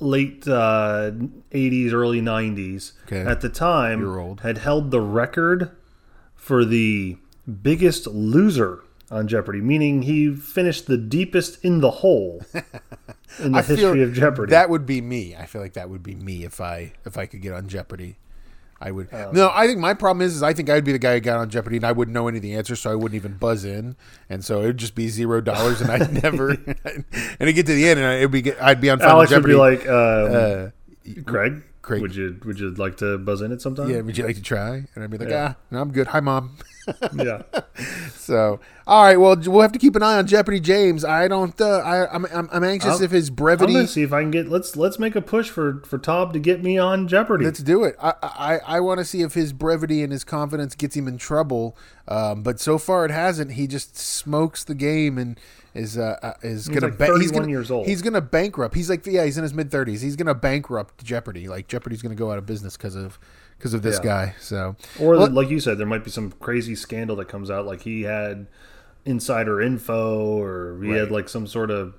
[0.00, 1.12] late uh,
[1.52, 2.92] 80s, early 90s.
[3.06, 3.20] Okay.
[3.20, 5.70] At the time, had held the record
[6.34, 7.16] for the
[7.62, 12.42] biggest loser on Jeopardy, meaning he finished the deepest in the hole
[13.38, 14.50] in the I history of Jeopardy.
[14.50, 15.36] That would be me.
[15.36, 18.16] I feel like that would be me if I if I could get on Jeopardy.
[18.84, 19.08] I would.
[19.14, 19.30] Oh.
[19.32, 21.38] no, I think my problem is, is I think I'd be the guy who got
[21.38, 23.64] on Jeopardy and I wouldn't know any of the answers, so I wouldn't even buzz
[23.64, 23.96] in,
[24.28, 26.50] and so it'd just be zero dollars, and I'd never.
[26.84, 27.04] and
[27.40, 29.54] I get to the end, and it'd be I'd be on Final Alex would be
[29.54, 30.68] like, um, uh,
[31.34, 32.02] Craig, Craig.
[32.02, 33.90] would you would you like to buzz in at some time?
[33.90, 34.84] yeah, would you like to try?
[34.94, 35.54] And I'd be like, Yeah.
[35.54, 36.06] ah, no, I'm good.
[36.08, 36.56] Hi, mom.
[37.16, 37.42] yeah.
[38.16, 41.04] So, all right, well, we'll have to keep an eye on Jeopardy James.
[41.04, 41.58] I don't.
[41.60, 43.86] Uh, I, I'm, I'm, I'm anxious I'm- if his I'm brevity.
[43.86, 44.48] see if I can get.
[44.48, 47.44] Let's let's make a push for for Tob to get me on Jeopardy.
[47.44, 47.96] Let's do it.
[48.00, 51.18] I I, I want to see if his brevity and his confidence gets him in
[51.18, 51.76] trouble.
[52.08, 53.52] Um, but so far it hasn't.
[53.52, 55.38] He just smokes the game and
[55.74, 57.86] is uh, uh, is gonna like ba- he's 31 gonna years old.
[57.86, 58.74] he's gonna bankrupt.
[58.74, 60.00] He's like yeah, he's in his mid thirties.
[60.00, 61.48] He's gonna bankrupt Jeopardy.
[61.48, 63.18] Like Jeopardy's gonna go out of business because of
[63.58, 64.04] because of this Yeah.
[64.04, 64.34] guy.
[64.40, 67.66] So or Well- like you said, there might be some crazy scandal that comes out,
[67.66, 68.46] like he had
[69.04, 71.94] insider info, or he had like some sort of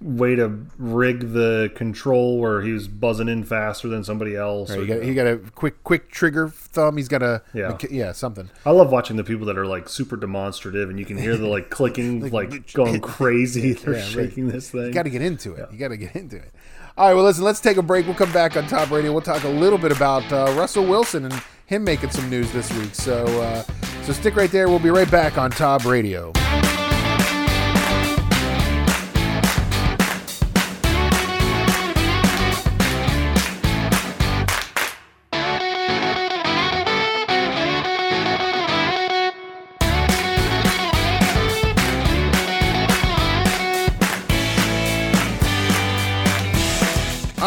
[0.00, 4.70] way to rig the control where he was buzzing in faster than somebody else.
[4.70, 6.96] Right, or- he got he got a quick quick trigger thumb.
[6.96, 7.76] He's got a Yeah.
[7.90, 8.48] yeah something.
[8.64, 11.48] I love watching the people that are like super demonstrative, and you can hear the
[11.48, 13.72] like clicking, like going crazy.
[13.74, 14.08] They're Yeah, right.
[14.08, 14.82] shaking this thing.
[14.86, 15.68] You got to get into it.
[15.72, 16.52] You got to get into it.
[16.96, 18.06] All right, well, listen, let's take a break.
[18.06, 19.12] We'll come back on Tob Radio.
[19.12, 22.72] We'll talk a little bit about uh, Russell Wilson and him making some news this
[22.76, 22.92] week.
[22.92, 23.62] So, uh,
[24.02, 24.68] so stick right there.
[24.68, 26.32] We'll be right back on Tob Radio.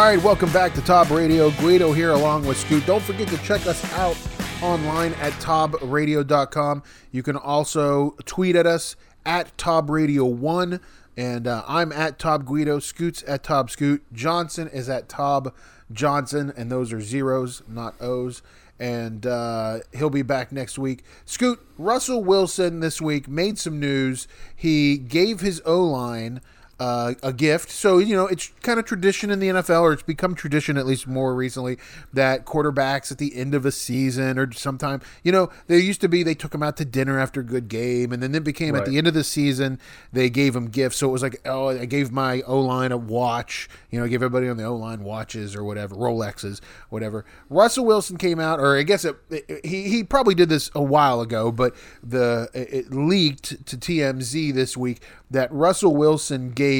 [0.01, 1.51] All right, welcome back to Tob Radio.
[1.51, 2.83] Guido here along with Scoot.
[2.87, 4.17] Don't forget to check us out
[4.63, 6.81] online at tobradio.com.
[7.11, 8.95] You can also tweet at us
[9.27, 10.79] at tobradio1.
[11.17, 12.79] And uh, I'm at Tob Guido.
[12.79, 14.01] Scoot's at Tob Scoot.
[14.11, 15.53] Johnson is at Tob
[15.91, 16.51] Johnson.
[16.57, 18.41] And those are zeros, not O's.
[18.79, 21.03] And uh, he'll be back next week.
[21.25, 24.27] Scoot, Russell Wilson this week made some news.
[24.55, 26.41] He gave his O line
[26.81, 27.69] uh, a gift.
[27.69, 30.87] So, you know, it's kind of tradition in the NFL, or it's become tradition at
[30.87, 31.77] least more recently,
[32.11, 36.09] that quarterbacks at the end of a season or sometime, you know, there used to
[36.09, 38.73] be they took them out to dinner after a good game, and then it became
[38.75, 39.79] at the end of the season,
[40.11, 40.97] they gave them gifts.
[40.97, 44.07] So it was like, oh, I gave my O line a watch, you know, I
[44.07, 47.25] gave everybody on the O line watches or whatever, Rolexes, whatever.
[47.47, 50.81] Russell Wilson came out, or I guess it, it- he, he probably did this a
[50.81, 56.70] while ago, but the it leaked to TMZ this week that Russell Wilson gave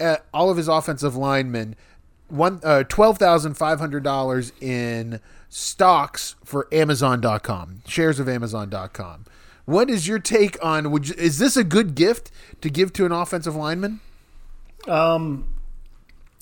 [0.00, 1.74] uh, all of his offensive linemen
[2.28, 9.24] one uh, twelve thousand five hundred dollars in stocks for Amazon.com shares of Amazon.com.
[9.64, 10.90] What is your take on?
[10.90, 14.00] Would you, is this a good gift to give to an offensive lineman?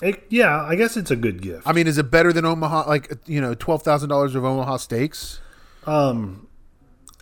[0.03, 1.67] It- yeah, I guess it's a good gift.
[1.67, 2.89] I mean, is it better than Omaha?
[2.89, 5.41] Like you know, twelve thousand dollars of Omaha steaks.
[5.87, 6.49] Um,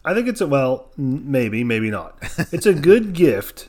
[0.04, 2.16] I think it's a well, maybe, maybe not.
[2.52, 3.68] It's a good gift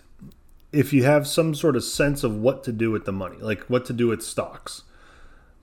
[0.73, 3.61] if you have some sort of sense of what to do with the money, like
[3.65, 4.81] what to do with stocks.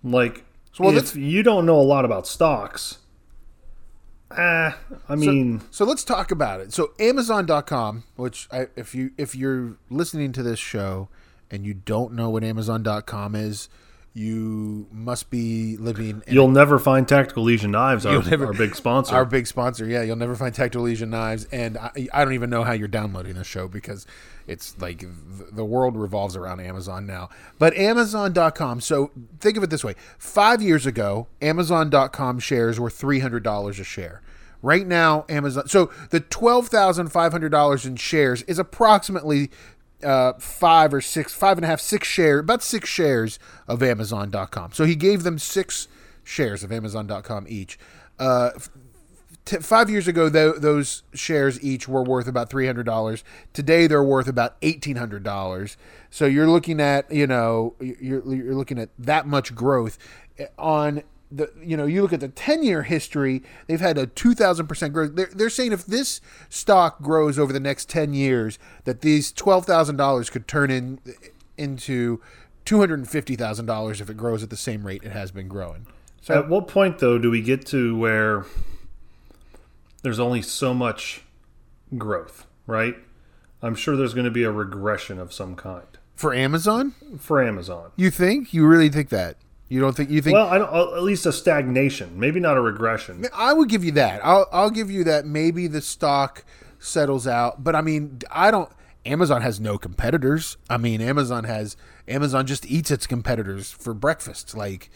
[0.02, 0.44] Like,
[0.78, 2.98] well, if you don't know a lot about stocks,
[4.30, 6.72] ah, I mean, So let's talk about it.
[6.72, 11.08] So Amazon.com, which I, if you if you're listening to this show
[11.50, 13.68] and you don't know what Amazon.com is,
[14.12, 18.74] you must be living in you'll never find Tactical Legion Knives, our, never- our big
[18.74, 19.14] sponsor.
[19.14, 19.86] our big sponsor.
[19.86, 22.88] Yeah, you'll never find Tactical Legion knives, and I, I don't even know how you're
[22.88, 24.06] downloading the show because
[24.48, 25.04] it's like
[25.52, 27.28] the world revolves around Amazon now.
[27.58, 28.80] But Amazon.com.
[28.80, 33.78] So think of it this way: five years ago, Amazon.com shares were three hundred dollars
[33.78, 34.22] a share.
[34.62, 35.68] Right now, Amazon.
[35.68, 39.50] So the twelve thousand five hundred dollars in shares is approximately
[40.04, 44.72] uh, five or six, five and a half, six share, about six shares of Amazon.com.
[44.72, 45.88] So he gave them six
[46.24, 47.78] shares of Amazon.com each.
[48.18, 48.50] Uh,
[49.44, 53.24] t- five years ago, tho- those shares each were worth about three hundred dollars.
[53.52, 55.76] Today, they're worth about eighteen hundred dollars.
[56.10, 59.98] So you're looking at, you know, you're you're looking at that much growth
[60.58, 63.42] on the, you know, you look at the ten year history.
[63.66, 65.14] They've had a two thousand percent growth.
[65.14, 69.66] They're they're saying if this stock grows over the next ten years, that these twelve
[69.66, 70.98] thousand dollars could turn in
[71.56, 72.20] into
[72.64, 75.30] two hundred and fifty thousand dollars if it grows at the same rate it has
[75.30, 75.86] been growing.
[76.20, 78.44] So At what point, though, do we get to where
[80.02, 81.22] there's only so much
[81.96, 82.96] growth, right?
[83.62, 87.92] I'm sure there's going to be a regression of some kind for Amazon, for Amazon.
[87.96, 88.52] You think?
[88.52, 89.36] You really think that?
[89.70, 90.10] You don't think?
[90.10, 90.34] You think?
[90.34, 93.24] Well, I don't, uh, at least a stagnation, maybe not a regression.
[93.32, 94.20] I would give you that.
[94.24, 95.24] I'll I'll give you that.
[95.24, 96.44] Maybe the stock
[96.80, 98.68] settles out, but I mean, I don't.
[99.06, 100.56] Amazon has no competitors.
[100.68, 101.76] I mean, Amazon has
[102.08, 104.56] Amazon just eats its competitors for breakfast.
[104.56, 104.90] Like,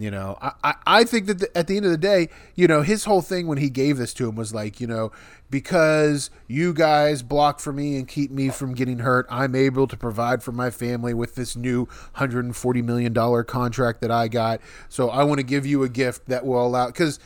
[0.00, 2.66] you know, I I, I think that the, at the end of the day, you
[2.66, 5.12] know, his whole thing when he gave this to him was like, you know,
[5.50, 9.96] because you guys block for me and keep me from getting hurt, I'm able to
[9.96, 14.28] provide for my family with this new hundred and forty million dollar contract that I
[14.28, 14.60] got.
[14.88, 17.18] So I want to give you a gift that will allow because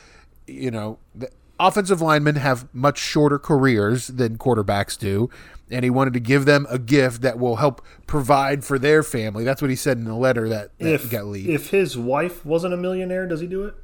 [0.47, 5.29] you know, the offensive linemen have much shorter careers than quarterbacks do,
[5.71, 9.43] and he wanted to give them a gift that will help provide for their family.
[9.43, 11.49] That's what he said in the letter that, that If got leaked.
[11.49, 13.75] if his wife wasn't a millionaire, does he do it?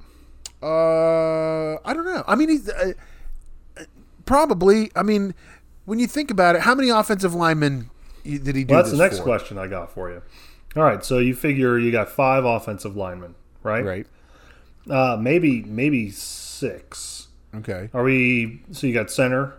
[0.64, 2.24] uh, I don't know.
[2.28, 2.94] I mean, he's uh,
[4.26, 4.92] probably.
[4.96, 5.34] I mean,
[5.86, 7.90] when you think about it, how many offensive linemen
[8.24, 8.74] did he do?
[8.74, 9.24] Well, that's the next for?
[9.24, 10.22] question I got for you.
[10.76, 13.84] All right, so you figure you got five offensive linemen, right?
[13.84, 14.08] Right.
[14.90, 17.21] Uh, maybe maybe six.
[17.56, 17.90] Okay.
[17.94, 18.62] Are we?
[18.72, 19.54] So you got center,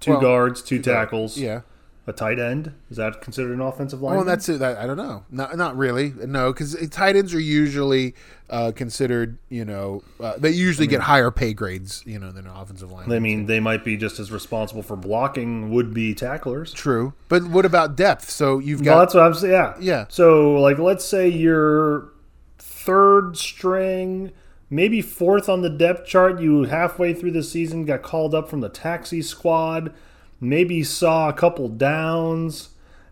[0.00, 1.62] two Well, guards, two tackles, Yeah.
[2.06, 2.72] a tight end.
[2.90, 4.16] Is that considered an offensive line?
[4.16, 4.62] Oh, and that's it.
[4.62, 5.24] I, I don't know.
[5.30, 6.12] Not not really.
[6.24, 8.14] No, because tight ends are usually
[8.48, 9.38] uh, considered.
[9.48, 12.04] You know, uh, they usually get higher pay grades.
[12.06, 13.10] You know, than an offensive line.
[13.10, 16.72] I mean, they might be just as responsible for blocking would-be tacklers.
[16.72, 18.30] True, but what about depth?
[18.30, 19.52] So you've Well, got that's what I'm saying.
[19.52, 20.04] Yeah, Yeah.
[20.08, 22.12] So, like, let's say you're
[22.58, 24.30] third string,
[24.70, 26.40] maybe fourth on the depth chart.
[26.40, 29.92] You halfway through the season got called up from the taxi squad.
[30.40, 32.70] Maybe saw a couple downs,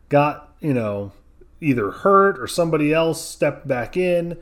[0.08, 1.12] got you know
[1.60, 4.36] either hurt or somebody else stepped back in.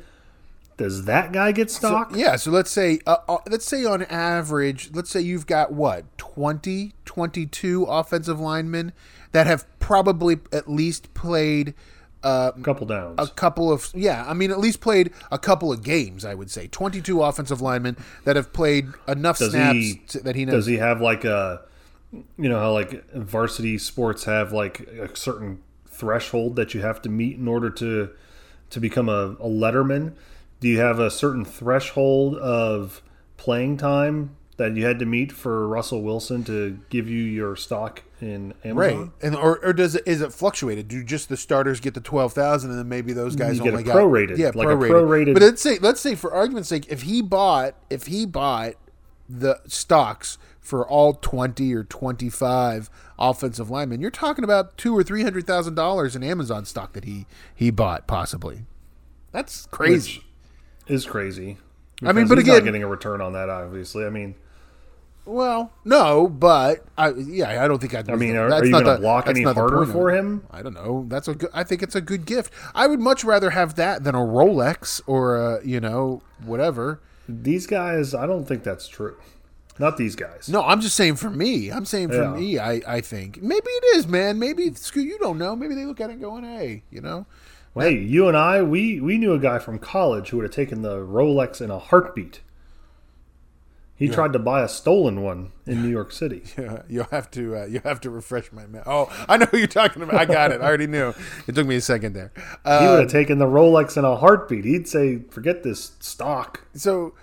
[0.77, 2.13] Does that guy get stock?
[2.15, 2.37] yeah.
[2.37, 6.93] So let's say uh, uh, let's say on average, let's say you've got what 20,
[7.05, 8.93] 22 offensive linemen
[9.33, 11.75] that have probably at least played
[12.23, 13.17] Uh, a couple downs.
[13.19, 16.51] a couple of yeah i mean at least played a couple of games i would
[16.51, 16.69] say.
[16.69, 20.55] 22 offensive linemen that have played enough does snaps he to- that he knows.
[20.55, 21.63] does he have like a
[22.13, 27.09] you know how like varsity sports have like a certain threshold that you have to
[27.09, 28.11] meet in order to
[28.71, 30.13] to become a, a letterman?
[30.61, 33.03] Do you have a certain threshold of
[33.37, 38.03] playing time that you had to meet for russell wilson to give you your stock
[38.23, 38.75] in amazon?
[38.77, 40.89] Right and or, or does it is it fluctuated?
[40.89, 43.83] Do just the starters get the 12000 and then maybe those guys You get only
[43.83, 44.91] a got prorated, yeah like a prorated.
[44.91, 48.75] prorated- but let's say let's say for argument's sake if he bought if he bought
[49.29, 55.23] the stocks for all 20 or 25 offensive linemen you're talking about two or three
[55.25, 58.65] hundred thousand dollars in amazon stock that he he bought possibly.
[59.33, 60.19] That's crazy.
[60.87, 61.57] Which is crazy.
[62.05, 64.05] I mean, but he's again- not getting a return on that obviously.
[64.05, 64.35] I mean
[65.25, 68.11] Well, no, but I yeah, I don't think I'd.
[68.11, 70.45] I mean, are- that's are you not gonna the- block any harder for him?
[70.51, 71.05] I don't know.
[71.09, 71.51] That's a good.
[71.55, 72.53] I think it's a good gift.
[72.75, 77.01] I would much rather have that than a Rolex or a you know whatever.
[77.29, 79.15] these guys i don't think that's true
[79.79, 81.71] not these guys No, I'm just saying for me.
[81.71, 82.35] I'm saying for Yeah.
[82.35, 82.59] me.
[82.59, 84.39] I I think maybe it is, man.
[84.41, 85.05] Maybe good.
[85.05, 85.55] You don't know.
[85.57, 87.25] Maybe they look at it going, hey, you know.
[87.75, 90.83] Hey, you and I, we we knew a guy from college who would have taken
[90.83, 92.41] the Rolex in a heartbeat.
[93.95, 96.43] He tried to buy a stolen one in New York City.
[96.59, 98.83] Yeah, you'll have to uh, you'll have to refresh my memory.
[98.87, 100.17] Oh, I know who you're talking about.
[100.17, 100.61] I got it.
[100.61, 101.15] I already knew.
[101.47, 102.33] It took me a second there.
[102.37, 104.65] He Uh, would have taken the Rolex in a heartbeat.
[104.65, 107.15] He'd say, "Forget this stock." so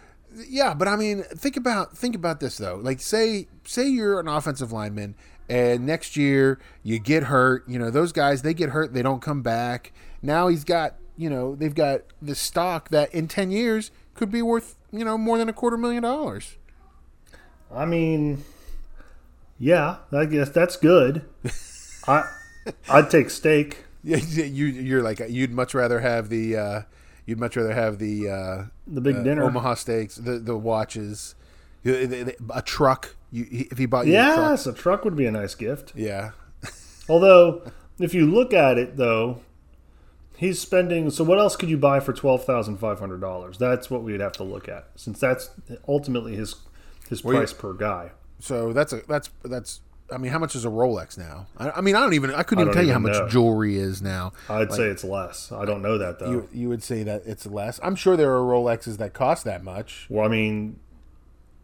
[0.48, 4.28] yeah but i mean think about think about this though like say say you're an
[4.28, 5.16] offensive lineman
[5.50, 9.24] and next year you get hurt you know those guys they get hurt they don't
[9.24, 9.92] come back
[10.22, 14.44] now he's got you know they've got the stock that in 10 years could be
[14.44, 16.58] worth you know more than a quarter million dollars
[17.74, 18.44] I mean,
[19.58, 21.24] yeah, I guess that's good.
[22.08, 22.24] I
[22.90, 23.86] I'd take steak.
[24.04, 26.82] yeah you you're like you'd much rather have the uh
[27.26, 29.44] you'd much rather have the uh The big uh, dinner.
[29.44, 31.36] omaha steaks the the watches
[31.86, 35.56] a truck you if he bought you a truck a truck would be a nice
[35.56, 35.94] gift.
[35.96, 36.32] yeah
[37.10, 37.64] Although,
[38.00, 39.42] if you look at it, though,
[40.38, 41.10] he's spending.
[41.10, 43.58] So, what else could you buy for twelve thousand five hundred dollars?
[43.58, 45.50] That's what we'd have to look at, since that's
[45.88, 46.54] ultimately his
[47.10, 48.12] his Well, you- price per guy.
[48.40, 49.82] So that's a that's that's.
[50.12, 51.46] I mean, how much is a Rolex now?
[51.58, 52.34] I, I mean, I don't even.
[52.34, 54.34] I couldn't I even tell you how even much jewelry is now.
[54.50, 55.52] I'd say it's less.
[55.52, 56.32] I don't know that though.
[56.32, 57.80] You you would say that it's less.
[57.84, 60.08] I'm sure there are Rolexes that cost that much.
[60.10, 60.80] well, I mean,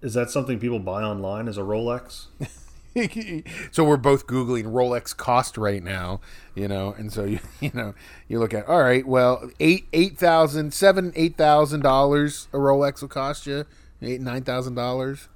[0.01, 1.47] is that something people buy online?
[1.47, 2.25] As a Rolex?
[3.71, 6.21] so we're both googling Rolex cost right now,
[6.53, 7.93] you know, and so you you know
[8.27, 13.01] you look at all right, well eight eight thousand seven eight thousand dollars a Rolex
[13.01, 13.65] will cost you
[14.01, 15.27] eight nine thousand dollars,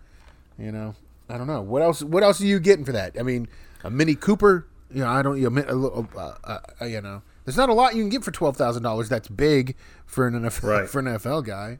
[0.59, 0.95] you know.
[1.29, 2.01] I don't know what else.
[2.01, 3.15] What else are you getting for that?
[3.19, 3.47] I mean,
[3.83, 4.65] a Mini Cooper.
[4.91, 5.39] You know, I don't.
[5.39, 6.17] You know, a.
[6.17, 9.09] Uh, uh, you know, there's not a lot you can get for twelve thousand dollars.
[9.09, 10.89] That's big for an NFL Right.
[10.89, 11.77] for an NFL guy.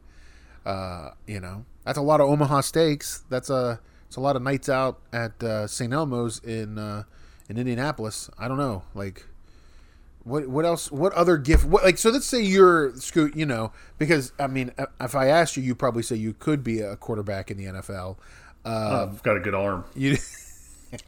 [0.64, 3.24] Uh, you know, that's a lot of Omaha steaks.
[3.28, 5.92] That's a it's a lot of nights out at uh, St.
[5.92, 7.02] Elmo's in uh,
[7.48, 8.30] in Indianapolis.
[8.38, 9.26] I don't know, like
[10.22, 10.92] what what else?
[10.92, 11.64] What other gift?
[11.64, 12.10] What like so?
[12.10, 13.34] Let's say you're Scoot.
[13.34, 14.70] You know, because I mean,
[15.00, 18.16] if I asked you, you probably say you could be a quarterback in the NFL.
[18.64, 19.84] Uh, I've got a good arm.
[19.94, 20.16] you.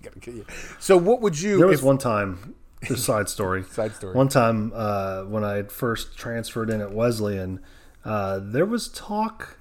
[0.03, 0.47] gotta kill you.
[0.81, 1.59] So what would you?
[1.59, 3.63] There was if- one time, just side story.
[3.71, 4.15] Side story.
[4.15, 7.61] One time uh, when I first transferred in at Wesleyan,
[8.05, 9.59] uh, there was talk,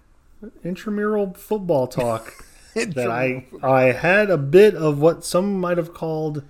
[0.63, 2.33] intramural football talk,
[2.73, 6.43] that I I had a bit of what some might have called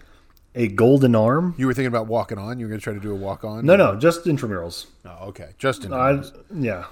[0.54, 1.56] a golden arm.
[1.58, 2.60] you were thinking about walking on.
[2.60, 3.66] You were going to try to do a walk on.
[3.66, 4.88] No, no, just intramurals.
[5.06, 5.52] Oh, okay.
[5.58, 5.94] Justin.
[5.94, 6.22] I
[6.54, 6.86] yeah.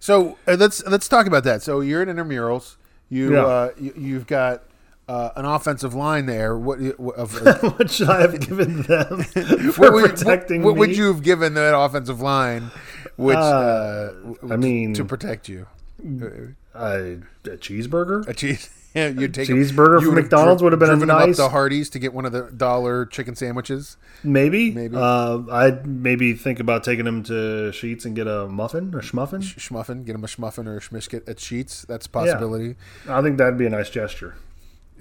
[0.00, 1.62] So uh, let's let's talk about that.
[1.62, 2.76] So you're in intramurals.
[3.12, 3.42] You Yeah.
[3.44, 4.62] uh, you, you've got
[5.06, 6.56] uh, an offensive line there.
[6.56, 7.34] What, of
[7.78, 9.22] what should I have given them
[9.72, 10.80] for what would, protecting what, what me?
[10.88, 12.70] would you have given that offensive line,
[13.16, 14.12] which uh,
[14.50, 15.66] I mean, to protect you?
[16.02, 18.26] a, a cheeseburger.
[18.26, 18.70] A cheese.
[18.94, 21.48] Yeah, you'd take Cheeseburger you from McDonald's would have been a driven nice- up the
[21.50, 23.96] Hardee's to get one of the dollar chicken sandwiches.
[24.22, 24.70] Maybe.
[24.70, 24.96] Maybe.
[24.96, 27.32] Uh, I'd maybe think about taking him to
[27.72, 29.42] Sheetz and get a muffin, a schmuffin.
[29.42, 31.86] Schmuffin, get them a schmuffin or a schmishkit at Sheetz.
[31.86, 32.76] That's a possibility.
[33.08, 34.34] I think that'd be a nice gesture.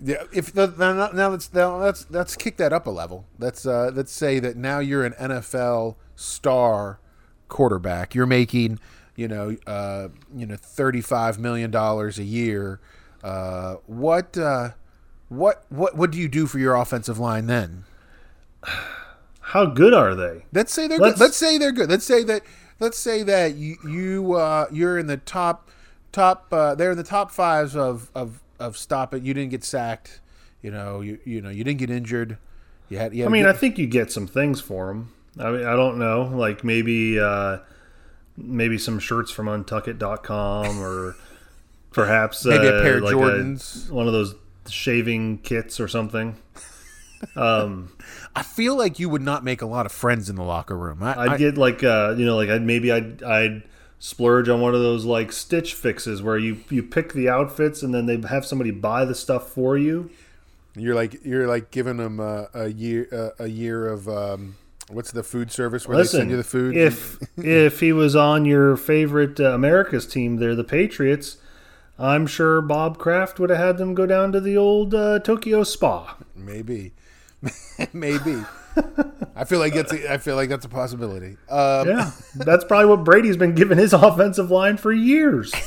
[0.04, 3.26] Yeah, if the, now, now let's now let's let's kick that up a level.
[3.38, 7.00] Let's uh, let's say that now you're an NFL star
[7.50, 8.16] quarterback.
[8.16, 8.80] You're making
[9.16, 12.80] you know uh, you know thirty five million dollars a year.
[13.24, 14.70] Uh, what uh,
[15.30, 17.84] what what what do you do for your offensive line then?
[19.42, 20.46] How good are they?
[20.54, 21.24] Let's say they're Let's- good.
[21.26, 21.90] Let's say they're good.
[21.90, 22.44] Let's say that
[22.80, 25.70] let's say that you you uh, you're in the top
[26.12, 29.24] top uh, they're in the top fives of of of stop it.
[29.24, 30.20] You didn't get sacked.
[30.62, 32.38] You know you you know you didn't get injured.
[32.90, 33.14] You had.
[33.14, 35.14] You had I mean, good- I think you get some things for them.
[35.40, 36.24] I mean, I don't know.
[36.34, 37.60] Like maybe uh,
[38.38, 41.16] maybe some shirts from Untuckit.com or
[41.92, 43.90] perhaps Maybe a uh, pair of like Jordans.
[43.90, 44.36] one of those
[44.70, 46.38] shaving kits or something.
[47.36, 47.96] Um,
[48.36, 51.04] I feel like you would not make a lot of friends in the locker room.
[51.04, 53.62] I, I'd I- get like uh, you know, like I'd maybe I'd I'd
[54.00, 57.94] splurge on one of those like stitch fixes where you you pick the outfits and
[57.94, 60.10] then they have somebody buy the stuff for you.
[60.76, 64.56] you're like you're like giving them a, a year uh, a year of um,
[64.90, 66.76] what's the food service where they send you the food.
[66.76, 71.38] if if he was on your favorite uh, America's team, there, the Patriots,
[72.00, 75.64] I'm sure Bob Kraft would have had them go down to the old uh, Tokyo
[75.64, 76.18] Spa.
[76.36, 76.94] maybe,
[77.94, 78.44] maybe.
[79.36, 81.38] I feel like that's a, I feel like that's a possibility.
[81.50, 85.54] Um, Yeah, that's probably what Brady's been giving his offensive line for years.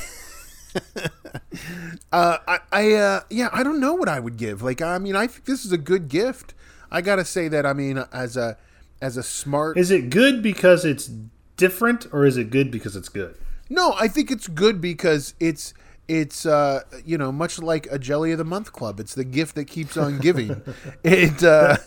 [2.11, 4.61] Uh, I, I uh, yeah, I don't know what I would give.
[4.61, 6.53] Like, I mean, I think this is a good gift.
[6.91, 7.65] I gotta say that.
[7.65, 8.57] I mean, as a
[9.01, 11.09] as a smart, Is it good because it's
[11.57, 13.35] different, or is it good because it's good?
[13.69, 15.73] no, I think it's good because it's
[16.07, 18.99] it's uh, you know much like a jelly of the month club.
[18.99, 20.61] It's the gift that keeps on giving.
[21.03, 21.77] it uh,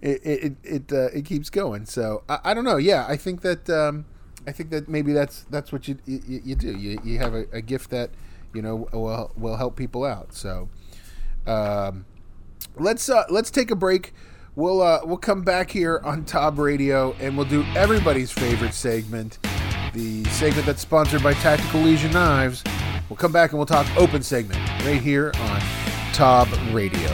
[0.00, 1.86] it it it, uh, it keeps going.
[1.86, 2.76] So I, I don't know.
[2.76, 4.04] Yeah, I think that um,
[4.46, 6.76] I think that maybe that's that's what you you, you do.
[6.76, 8.10] You you have a, a gift that
[8.54, 10.34] you know will will help people out.
[10.34, 10.68] So.
[11.46, 12.04] Um,
[12.76, 14.14] let's uh, let's take a break.
[14.54, 19.38] We'll uh, we'll come back here on Tob Radio and we'll do everybody's favorite segment,
[19.94, 22.62] the segment that's sponsored by Tactical Legion Knives.
[23.12, 25.60] We'll come back and we'll talk open segment right here on
[26.14, 27.10] Tob Radio.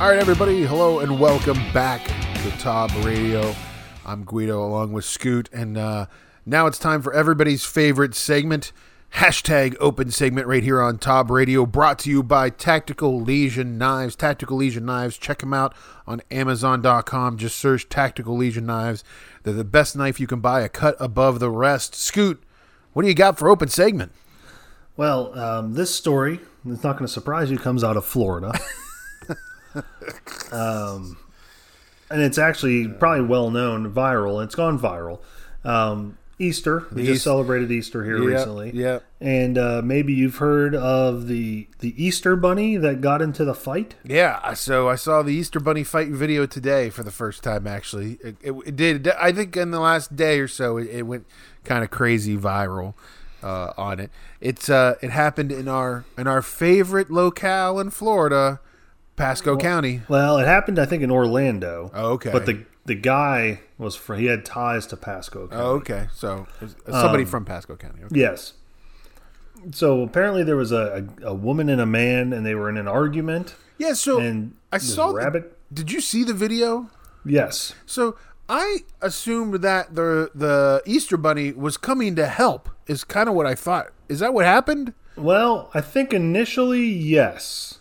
[0.00, 0.62] All right, everybody.
[0.62, 3.54] Hello and welcome back to Tob Radio.
[4.06, 6.06] I'm Guido along with Scoot, and uh,
[6.46, 8.72] now it's time for everybody's favorite segment.
[9.14, 14.14] Hashtag open segment right here on Tob Radio, brought to you by Tactical Legion Knives.
[14.14, 15.74] Tactical Legion Knives, check them out
[16.06, 17.36] on Amazon.com.
[17.36, 19.02] Just search Tactical Legion Knives.
[19.42, 21.96] They're the best knife you can buy, a cut above the rest.
[21.96, 22.40] Scoot,
[22.92, 24.12] what do you got for open segment?
[24.96, 28.52] Well, um, this story, it's not going to surprise you, comes out of Florida.
[30.52, 31.16] um,
[32.10, 34.42] and it's actually probably well known, viral.
[34.44, 35.20] It's gone viral.
[35.64, 36.86] Um, Easter.
[36.92, 38.70] We East- just celebrated Easter here Yep, recently.
[38.74, 38.98] Yeah.
[39.22, 43.94] And uh, maybe you've heard of the the Easter bunny that got into the fight.
[44.04, 47.66] Yeah, so I saw the Easter Bunny fight video today for the first time.
[47.66, 49.08] Actually, it, it, it did.
[49.08, 51.26] I think in the last day or so, it, it went
[51.64, 52.92] kind of crazy viral
[53.42, 54.10] uh, on it.
[54.42, 58.60] It's uh, it happened in our in our favorite locale in Florida,
[59.16, 60.02] Pasco County.
[60.08, 61.90] Well, it happened, I think, in Orlando.
[61.94, 62.30] Oh, okay.
[62.32, 65.48] But the the guy was for he had ties to Pasco.
[65.48, 65.62] County.
[65.62, 66.08] Oh, okay.
[66.14, 66.46] So
[66.88, 68.04] somebody um, from Pasco County.
[68.04, 68.20] Okay.
[68.20, 68.52] Yes.
[69.72, 72.76] So apparently there was a, a, a woman and a man, and they were in
[72.76, 73.54] an argument.
[73.78, 73.94] Yeah.
[73.94, 75.08] So And I saw.
[75.08, 75.58] the- rabbit.
[75.72, 76.90] did you see the video?
[77.24, 77.74] Yes.
[77.86, 78.16] So
[78.48, 82.68] I assumed that the the Easter Bunny was coming to help.
[82.86, 83.88] Is kind of what I thought.
[84.08, 84.92] Is that what happened?
[85.16, 87.78] Well, I think initially yes,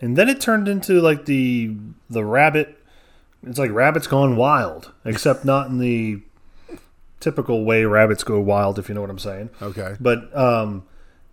[0.00, 1.74] and then it turned into like the
[2.10, 2.78] the rabbit.
[3.46, 6.20] It's like rabbits gone wild, except not in the
[7.20, 9.50] typical way rabbits go wild, if you know what I'm saying.
[9.62, 9.96] Okay.
[10.00, 10.84] But um,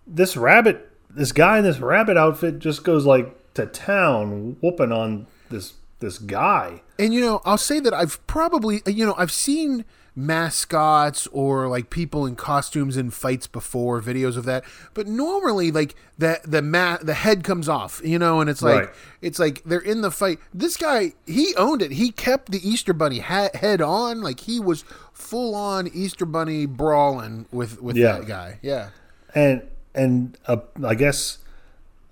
[0.06, 5.26] this rabbit, this guy in this rabbit outfit, just goes like to town, whooping on
[5.50, 6.82] this this guy.
[6.98, 9.84] And you know, I'll say that I've probably you know I've seen
[10.16, 14.64] mascots or like people in costumes in fights before, videos of that.
[14.94, 18.86] But normally, like the the ma- the head comes off, you know, and it's like
[18.86, 18.94] Right.
[19.22, 20.38] it's like they're in the fight.
[20.52, 21.92] This guy, he owned it.
[21.92, 26.66] He kept the Easter Bunny ha- head on, like he was full on Easter Bunny
[26.66, 28.18] brawling with with Yeah.
[28.18, 28.58] that guy.
[28.62, 28.90] Yeah.
[29.34, 29.62] and
[29.94, 31.38] and uh, I guess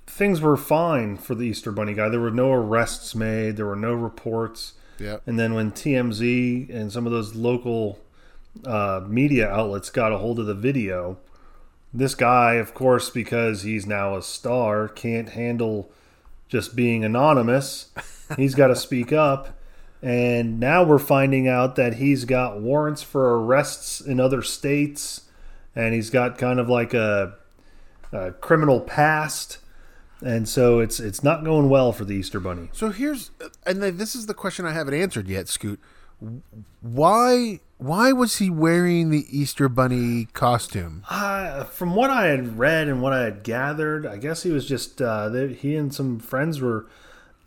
[0.06, 2.08] things were fine for the Easter Bunny guy.
[2.08, 3.56] There were no arrests made.
[3.56, 4.74] There were no reports.
[5.02, 5.16] Yeah.
[5.26, 7.98] And then when TMZ and some of those local
[8.64, 11.18] uh, media outlets got a hold of the video,
[11.92, 15.90] this guy, of course, because he's now a star, can't handle
[16.48, 17.90] just being anonymous.
[18.36, 19.58] He's got to speak up.
[20.02, 25.22] And now we're finding out that he's got warrants for arrests in other states,
[25.76, 27.34] and he's got kind of like a,
[28.10, 29.58] a criminal past.
[30.24, 32.70] And so it's it's not going well for the Easter Bunny.
[32.72, 33.30] So here's,
[33.66, 35.80] and this is the question I haven't answered yet, Scoot.
[36.80, 41.02] Why why was he wearing the Easter bunny costume?
[41.10, 44.66] Uh, from what I had read and what I had gathered, I guess he was
[44.66, 46.86] just uh, they, he and some friends were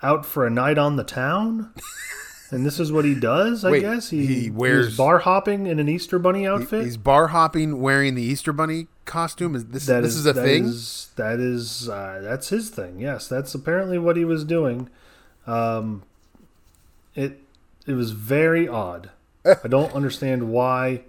[0.02, 1.74] out for a night on the town,
[2.56, 3.64] and this is what he does.
[3.66, 6.84] I Wait, guess he, he he wears- bar hopping in an Easter bunny outfit.
[6.86, 9.56] He's bar hopping wearing the Easter bunny costume.
[9.56, 10.66] Is this That this is, a that thing?
[10.66, 13.00] is- that is uh, that's his thing.
[13.00, 14.90] Yes, that's apparently what he was doing.
[15.46, 16.04] Um,
[17.14, 17.42] it
[17.86, 19.12] it was very odd.
[19.46, 21.04] I don't understand why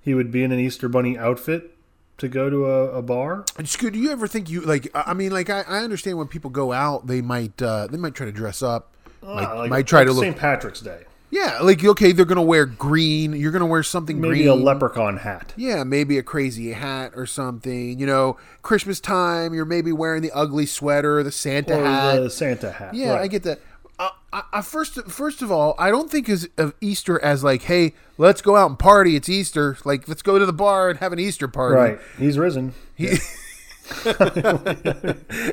[0.00, 1.74] he would be in an Easter bunny outfit
[2.18, 3.44] to go to a, a bar.
[3.56, 4.90] Do you ever think you like?
[4.94, 7.96] I I mean, like I, I understand when people go out, they might uh, they
[7.96, 8.92] might try to dress up,
[9.22, 10.24] might, like- might try like to look.
[10.24, 10.36] St.
[10.36, 11.02] Patrick's Day.
[11.30, 13.34] Yeah, like okay, they're gonna wear green.
[13.34, 14.48] You're gonna wear something Maybe green.
[14.48, 15.52] a leprechaun hat.
[15.56, 17.98] Yeah, maybe a crazy hat or something.
[17.98, 22.20] You know, Christmas time, you're maybe wearing the ugly sweater, the Santa Or hat.
[22.20, 22.94] the Santa hat.
[22.94, 23.20] Yeah, right.
[23.20, 23.60] I get that.
[23.98, 27.62] Uh, I, I, first, first of all, I don't think is of Easter as like,
[27.64, 29.14] hey, let's go out and party.
[29.16, 29.76] It's Easter.
[29.84, 31.76] Like, let's go to the bar and have an Easter party.
[31.76, 31.98] Right.
[32.16, 32.72] He's risen.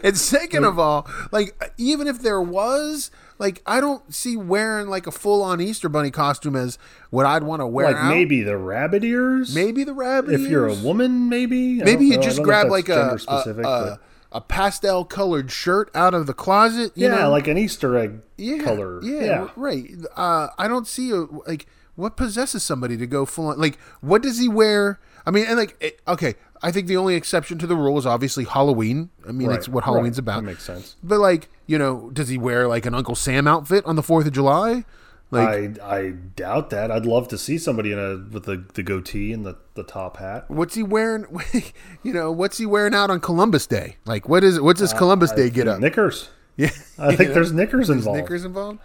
[0.04, 5.08] and second of all, like, even if there was, like, I don't see wearing like
[5.08, 6.78] a full on Easter bunny costume as
[7.10, 7.88] what I'd want to wear.
[7.88, 8.10] Like out.
[8.10, 9.54] maybe the rabbit ears.
[9.54, 10.34] maybe the rabbit.
[10.34, 11.82] if you're a woman, maybe.
[11.82, 12.22] I maybe you know.
[12.22, 14.00] Just don't know if grab like a gender a, specific, a,
[14.32, 16.92] a pastel colored shirt out of the closet.
[16.96, 17.30] You yeah, know?
[17.30, 19.04] like an Easter egg yeah, color.
[19.04, 19.48] Yeah, yeah.
[19.56, 19.90] right.
[20.16, 23.60] Uh, I don't see a, like what possesses somebody to go full on.
[23.60, 25.00] Like, what does he wear?
[25.26, 28.44] I mean, and like, okay, I think the only exception to the rule is obviously
[28.46, 29.10] Halloween.
[29.28, 30.20] I mean, Right, it's what Halloween's right.
[30.20, 30.36] about.
[30.44, 30.96] That makes sense.
[31.04, 34.26] But like, you know, does he wear like an Uncle Sam outfit on the Fourth
[34.26, 34.86] of July?
[35.32, 36.92] Like, I I doubt that.
[36.92, 40.18] I'd love to see somebody in a with the, the goatee and the, the top
[40.18, 40.46] hat.
[40.50, 41.26] what's he wearing?
[42.04, 43.98] You know, what's he wearing out on Columbus Day?
[44.06, 45.80] Like, what is what's his Columbus Day get up?
[45.80, 46.30] Knickers.
[46.58, 48.18] Yeah, I think there's knickers involved.
[48.22, 48.80] Knickers involved.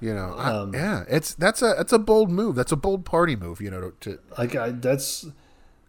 [0.00, 2.54] You know, I- Um, yeah, it's that's a that's a bold move.
[2.54, 3.60] That's a bold party move.
[3.60, 5.26] You know, to, to Like I, that's.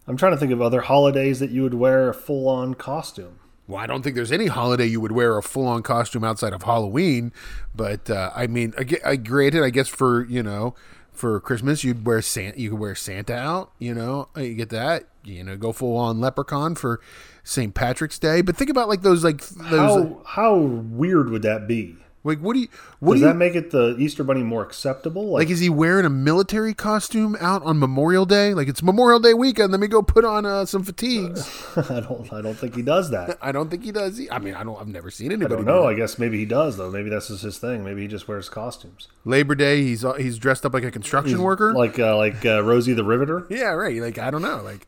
[0.06, 3.38] I'm trying to think of other holidays that you would wear a full on costume.
[3.68, 6.64] Well, I don't think there's any holiday you would wear a full-on costume outside of
[6.64, 7.32] Halloween.
[7.74, 8.74] But uh, I mean,
[9.04, 10.74] I, granted, I guess for you know,
[11.12, 12.60] for Christmas you'd wear Santa.
[12.60, 13.72] You could wear Santa out.
[13.78, 15.04] You know, you get that.
[15.24, 17.00] You know, go full-on leprechaun for
[17.44, 17.72] St.
[17.72, 18.42] Patrick's Day.
[18.42, 21.96] But think about like those like those How how weird would that be?
[22.24, 22.68] Like what do you
[23.00, 25.26] what Does do you that make it the Easter Bunny more acceptable?
[25.32, 25.50] like?
[25.50, 28.54] Is he wearing a military costume out on Memorial Day?
[28.54, 29.72] Like it's Memorial Day weekend.
[29.72, 31.48] Let me go put on uh, some fatigues.
[31.76, 33.38] I don't I don't think he does that.
[33.42, 34.20] I don't think he does.
[34.30, 34.80] I mean, I don't.
[34.80, 35.56] I've never seen I anybody.
[35.56, 35.82] don't do know.
[35.82, 35.88] that.
[35.88, 36.90] I guess maybe he does though.
[36.90, 37.82] Maybe that's just his thing.
[37.84, 39.08] Maybe he just wears costumes.
[39.24, 41.72] Labor Day, he's uh, he's dressed up like a construction worker.
[41.74, 43.46] like uh, like uh, Rosie the Riveter.
[43.50, 44.00] Yeah, right.
[44.00, 44.62] Like I don't know.
[44.62, 44.86] Like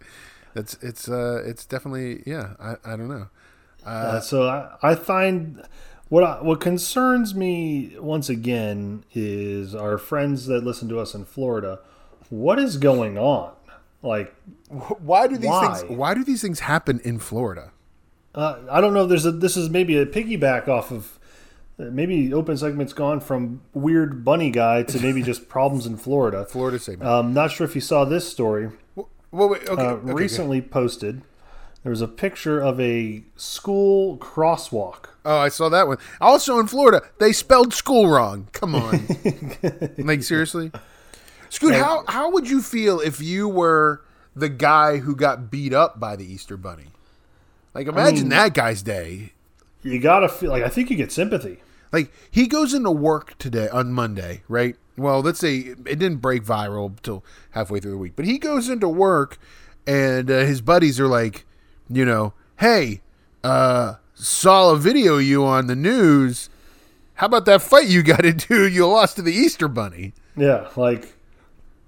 [0.54, 2.54] it's it's uh it's definitely yeah.
[2.60, 3.28] I, I don't know.
[3.84, 5.62] Uh, so I, I find
[6.14, 11.24] what I, what concerns me once again is our friends that listen to us in
[11.24, 11.80] Florida.
[12.30, 13.52] What is going on?
[14.00, 14.32] Like
[14.68, 15.74] Why do these Why?
[15.78, 17.72] things Why do these things happen in Florida?
[18.32, 19.06] uh, I don't know.
[19.06, 21.18] There's a this is maybe a piggyback off of.
[21.80, 26.44] uh, Maybe open segment's gone from weird bunny guy to maybe just problems in Florida.
[26.44, 27.10] Florida segment.
[27.10, 28.70] Um, not sure if you saw this story.
[28.94, 30.12] well, wait, okay, uh, okay, okay.
[30.12, 31.22] recently posted.
[31.84, 35.10] There was a picture of a school crosswalk.
[35.22, 35.98] Oh, I saw that one.
[36.18, 38.48] Also in Florida, they spelled school wrong.
[38.52, 39.06] Come on.
[39.98, 40.72] like seriously?
[41.50, 44.02] Scoot, how how would you feel if you were
[44.34, 46.86] the guy who got beat up by the Easter bunny?
[47.74, 49.32] Like imagine mean- that guy's day.
[49.82, 51.58] You gotta feel like I think you get sympathy.
[51.92, 54.74] Like he goes into work today on Monday, right?
[54.96, 58.70] Well, let's say it didn't break viral till halfway through the week, but he goes
[58.70, 59.38] into work,
[59.86, 61.44] and uh, his buddies are like,
[61.88, 63.00] you know, hey,
[63.42, 66.48] uh, saw a video of you on the news.
[67.14, 68.66] How about that fight you got into?
[68.68, 70.12] You lost to the Easter Bunny.
[70.36, 71.14] Yeah, like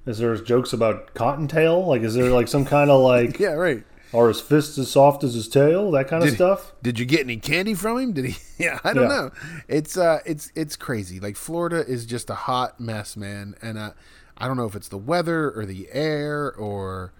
[0.06, 1.84] is there jokes about Cottontail?
[1.84, 3.82] Like is there like some kind of like Yeah, right.
[4.14, 5.90] are his fists as soft as his tail?
[5.90, 6.72] That kind of stuff.
[6.82, 8.12] did you get any candy from him?
[8.12, 8.36] Did he?
[8.64, 9.16] Yeah, I don't Yeah.
[9.16, 9.30] know.
[9.68, 11.18] It's uh, it's it's crazy.
[11.20, 13.54] Like Florida is just a hot mess, man.
[13.60, 13.90] And uh,
[14.38, 17.12] I don't know if it's the weather or the air or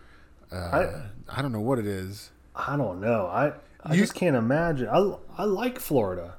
[0.53, 2.31] uh, I I don't know what it is.
[2.57, 3.27] I don't know.
[3.27, 3.53] I
[3.85, 4.89] I You- just can't imagine.
[4.89, 6.35] I I like Florida.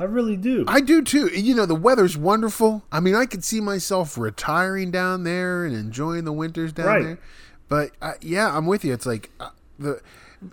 [0.00, 0.64] I really do.
[0.66, 1.28] I do too.
[1.28, 2.82] You know, the weather's wonderful.
[2.90, 7.02] I mean, I could see myself retiring down there and enjoying the winters down Right.
[7.04, 7.18] there.
[7.68, 8.92] But yeah, I'm with you.
[8.92, 10.00] It's like uh, the.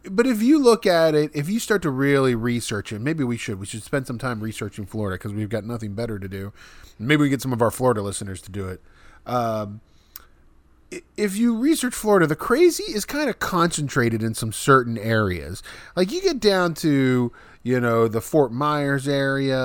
[0.09, 3.35] But if you look at it, if you start to really research it, maybe we
[3.37, 3.59] should.
[3.59, 6.53] We should spend some time researching Florida because we've got nothing better to do.
[6.97, 8.81] Maybe we get some of our Florida listeners to do it.
[9.25, 9.81] Um,
[11.17, 15.61] if you research Florida, the crazy is kind of concentrated in some certain areas.
[15.95, 17.31] Like you get down to,
[17.63, 19.55] you know, the Fort Myers area,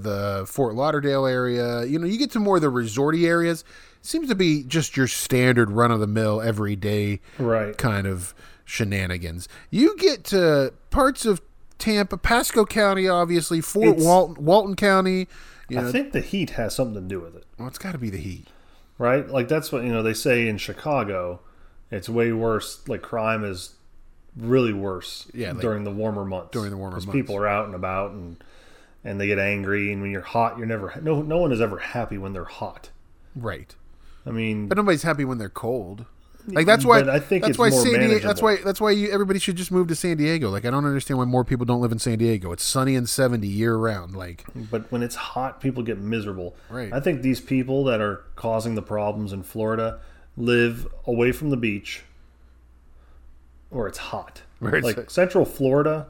[0.00, 3.64] the Fort Lauderdale area, you know, you get to more of the resorty areas.
[4.02, 7.76] seems to be just your standard run of the mill everyday Right.
[7.76, 9.46] kind of shenanigans.
[9.70, 11.42] You get to parts of
[11.78, 15.28] Tampa, Pasco County, obviously Fort Walton, Walton County.
[15.68, 17.92] You know, I think the heat has something to do with it, well, it's got
[17.92, 18.48] to be the heat.
[19.00, 19.28] Right?
[19.28, 21.40] Like that's what you know they say in Chicago.
[21.90, 22.86] It's way worse.
[22.88, 23.74] Like crime is
[24.36, 26.50] really worse Yeah, like- during the warmer months.
[26.52, 27.10] During the warmer months.
[27.10, 28.36] people are out and about and
[29.02, 29.92] and they get angry.
[29.92, 32.90] And when you're hot, you're never no no one is ever happy when they're hot.
[33.34, 33.74] Right.
[34.26, 36.04] I mean, But nobody's happy when they're cold.
[36.46, 39.10] Like that's why But I think that's why San Diego, that's why that's why you,
[39.10, 40.50] everybody should just move to San Diego.
[40.50, 42.52] Like I don't understand why more people don't live in San Diego.
[42.52, 44.16] It's sunny and 70 year round.
[44.16, 46.56] Like But when it's hot, people get miserable.
[46.68, 46.92] Right.
[46.92, 50.00] I think these people that are causing the problems in Florida
[50.36, 52.02] live away from the beach
[53.70, 54.42] or it's hot.
[54.62, 56.08] It's- like Central Florida.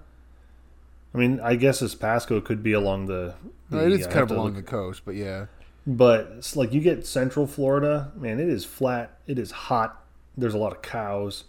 [1.14, 3.34] I mean, I guess as Pasco could be along the.
[3.68, 5.46] the- it is kind of along look- the coast, but yeah.
[5.86, 9.18] But it's like you get Central Florida, man, it is flat.
[9.26, 10.04] It is hot.
[10.36, 11.44] There's a lot of cows.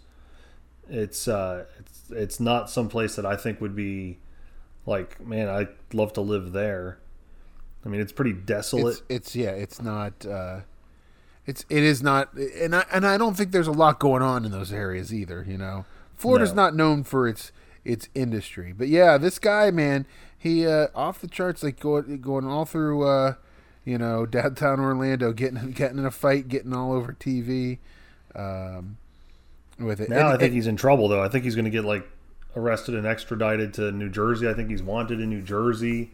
[0.88, 4.18] It's uh, it's it's not some place that I think would be
[4.86, 6.98] like, man, I'd love to live there.
[7.84, 9.02] I mean, it's pretty desolate.
[9.08, 10.60] It's it's yeah, it's not uh
[11.46, 14.44] it's it is not and I and I don't think there's a lot going on
[14.44, 15.84] in those areas either, you know.
[16.16, 16.62] Florida's No.
[16.64, 17.50] not known for its
[17.84, 18.72] its industry.
[18.72, 20.06] But yeah, this guy, man,
[20.38, 23.34] he uh off the charts like going going all through uh
[23.84, 27.78] you know, downtown Orlando, getting getting in a fight, getting all over TV,
[28.34, 28.96] um,
[29.78, 30.08] with it.
[30.08, 31.22] Now And- I think and- he's in trouble though.
[31.22, 32.08] I think he's going to get like
[32.56, 34.48] arrested and extradited to New Jersey.
[34.48, 36.10] I think he's wanted in New Jersey.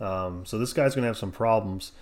[0.00, 1.92] Um, so this guy's going to have some problems,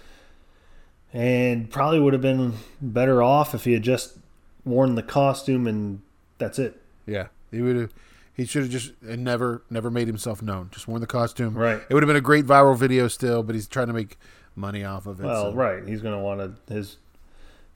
[1.13, 4.19] and probably would have been better off if he had just
[4.65, 6.01] worn the costume and
[6.39, 6.81] that's it.
[7.07, 7.93] Yeah, he would have.
[8.35, 10.69] He should have just and never, never made himself known.
[10.71, 11.55] Just worn the costume.
[11.55, 11.81] Right.
[11.89, 14.17] It would have been a great viral video still, but he's trying to make
[14.55, 15.25] money off of it.
[15.25, 15.85] Well, so- right.
[15.89, 16.99] He's going to want to, his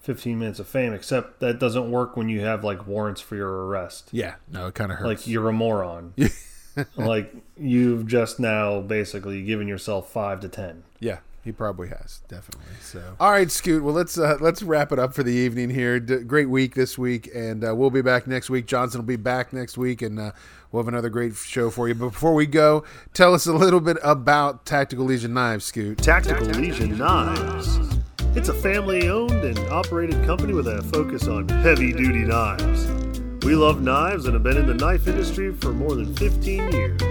[0.03, 0.93] 15 minutes of fame.
[0.93, 4.09] Except that doesn't work when you have like warrants for your arrest.
[4.13, 4.35] Yeah.
[4.51, 5.07] No, it kind of hurts.
[5.07, 6.15] Like you're a moron.
[6.97, 10.85] like you've just now basically given yourself five to ten.
[11.01, 12.75] yeah, he probably has definitely.
[12.81, 13.17] So.
[13.21, 13.83] All right, Scoot.
[13.83, 16.01] Well, let's uh, let's wrap it up for the evening here.
[16.01, 18.67] D- great week this week, and uh, we'll be back next week.
[18.67, 20.33] Johnson will be back next week, and uh,
[20.71, 21.95] we'll have another great show for you.
[21.95, 25.99] But before we go, tell us a little bit about Tactical Legion Knives, Scoot.
[25.99, 27.79] Tactical Legion Knives.
[28.35, 32.87] It's a family owned and operated company with a focus on heavy duty knives.
[33.45, 37.03] We love knives and have been in the knife industry for more than 15 years.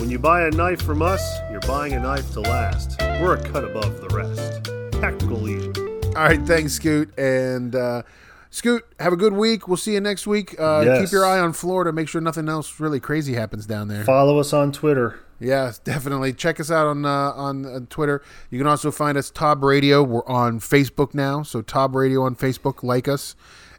[0.00, 3.00] When you buy a knife from us, you're buying a knife to last.
[3.20, 4.64] We're a cut above the rest.
[5.00, 5.74] Tactical Legion.
[6.16, 7.16] All right, thanks, Scoot.
[7.18, 8.02] And uh,
[8.50, 9.68] Scoot, have a good week.
[9.68, 10.58] We'll see you next week.
[10.58, 11.00] Uh, Yes.
[11.02, 11.92] Keep your eye on Florida.
[11.92, 14.04] Make sure nothing else really crazy happens down there.
[14.04, 15.20] Follow us on Twitter.
[15.42, 16.32] Yeah, definitely.
[16.32, 18.22] Check us out on uh, on uh, Twitter.
[18.50, 20.02] You can also find us Tob Radio.
[20.02, 22.84] We're on Facebook now, so Tob Radio on Facebook.
[22.84, 23.34] Like us,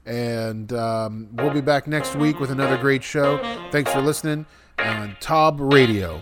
[0.05, 3.37] and um, we'll be back next week with another great show.
[3.71, 4.45] Thanks for listening
[4.77, 6.21] on Tob Radio.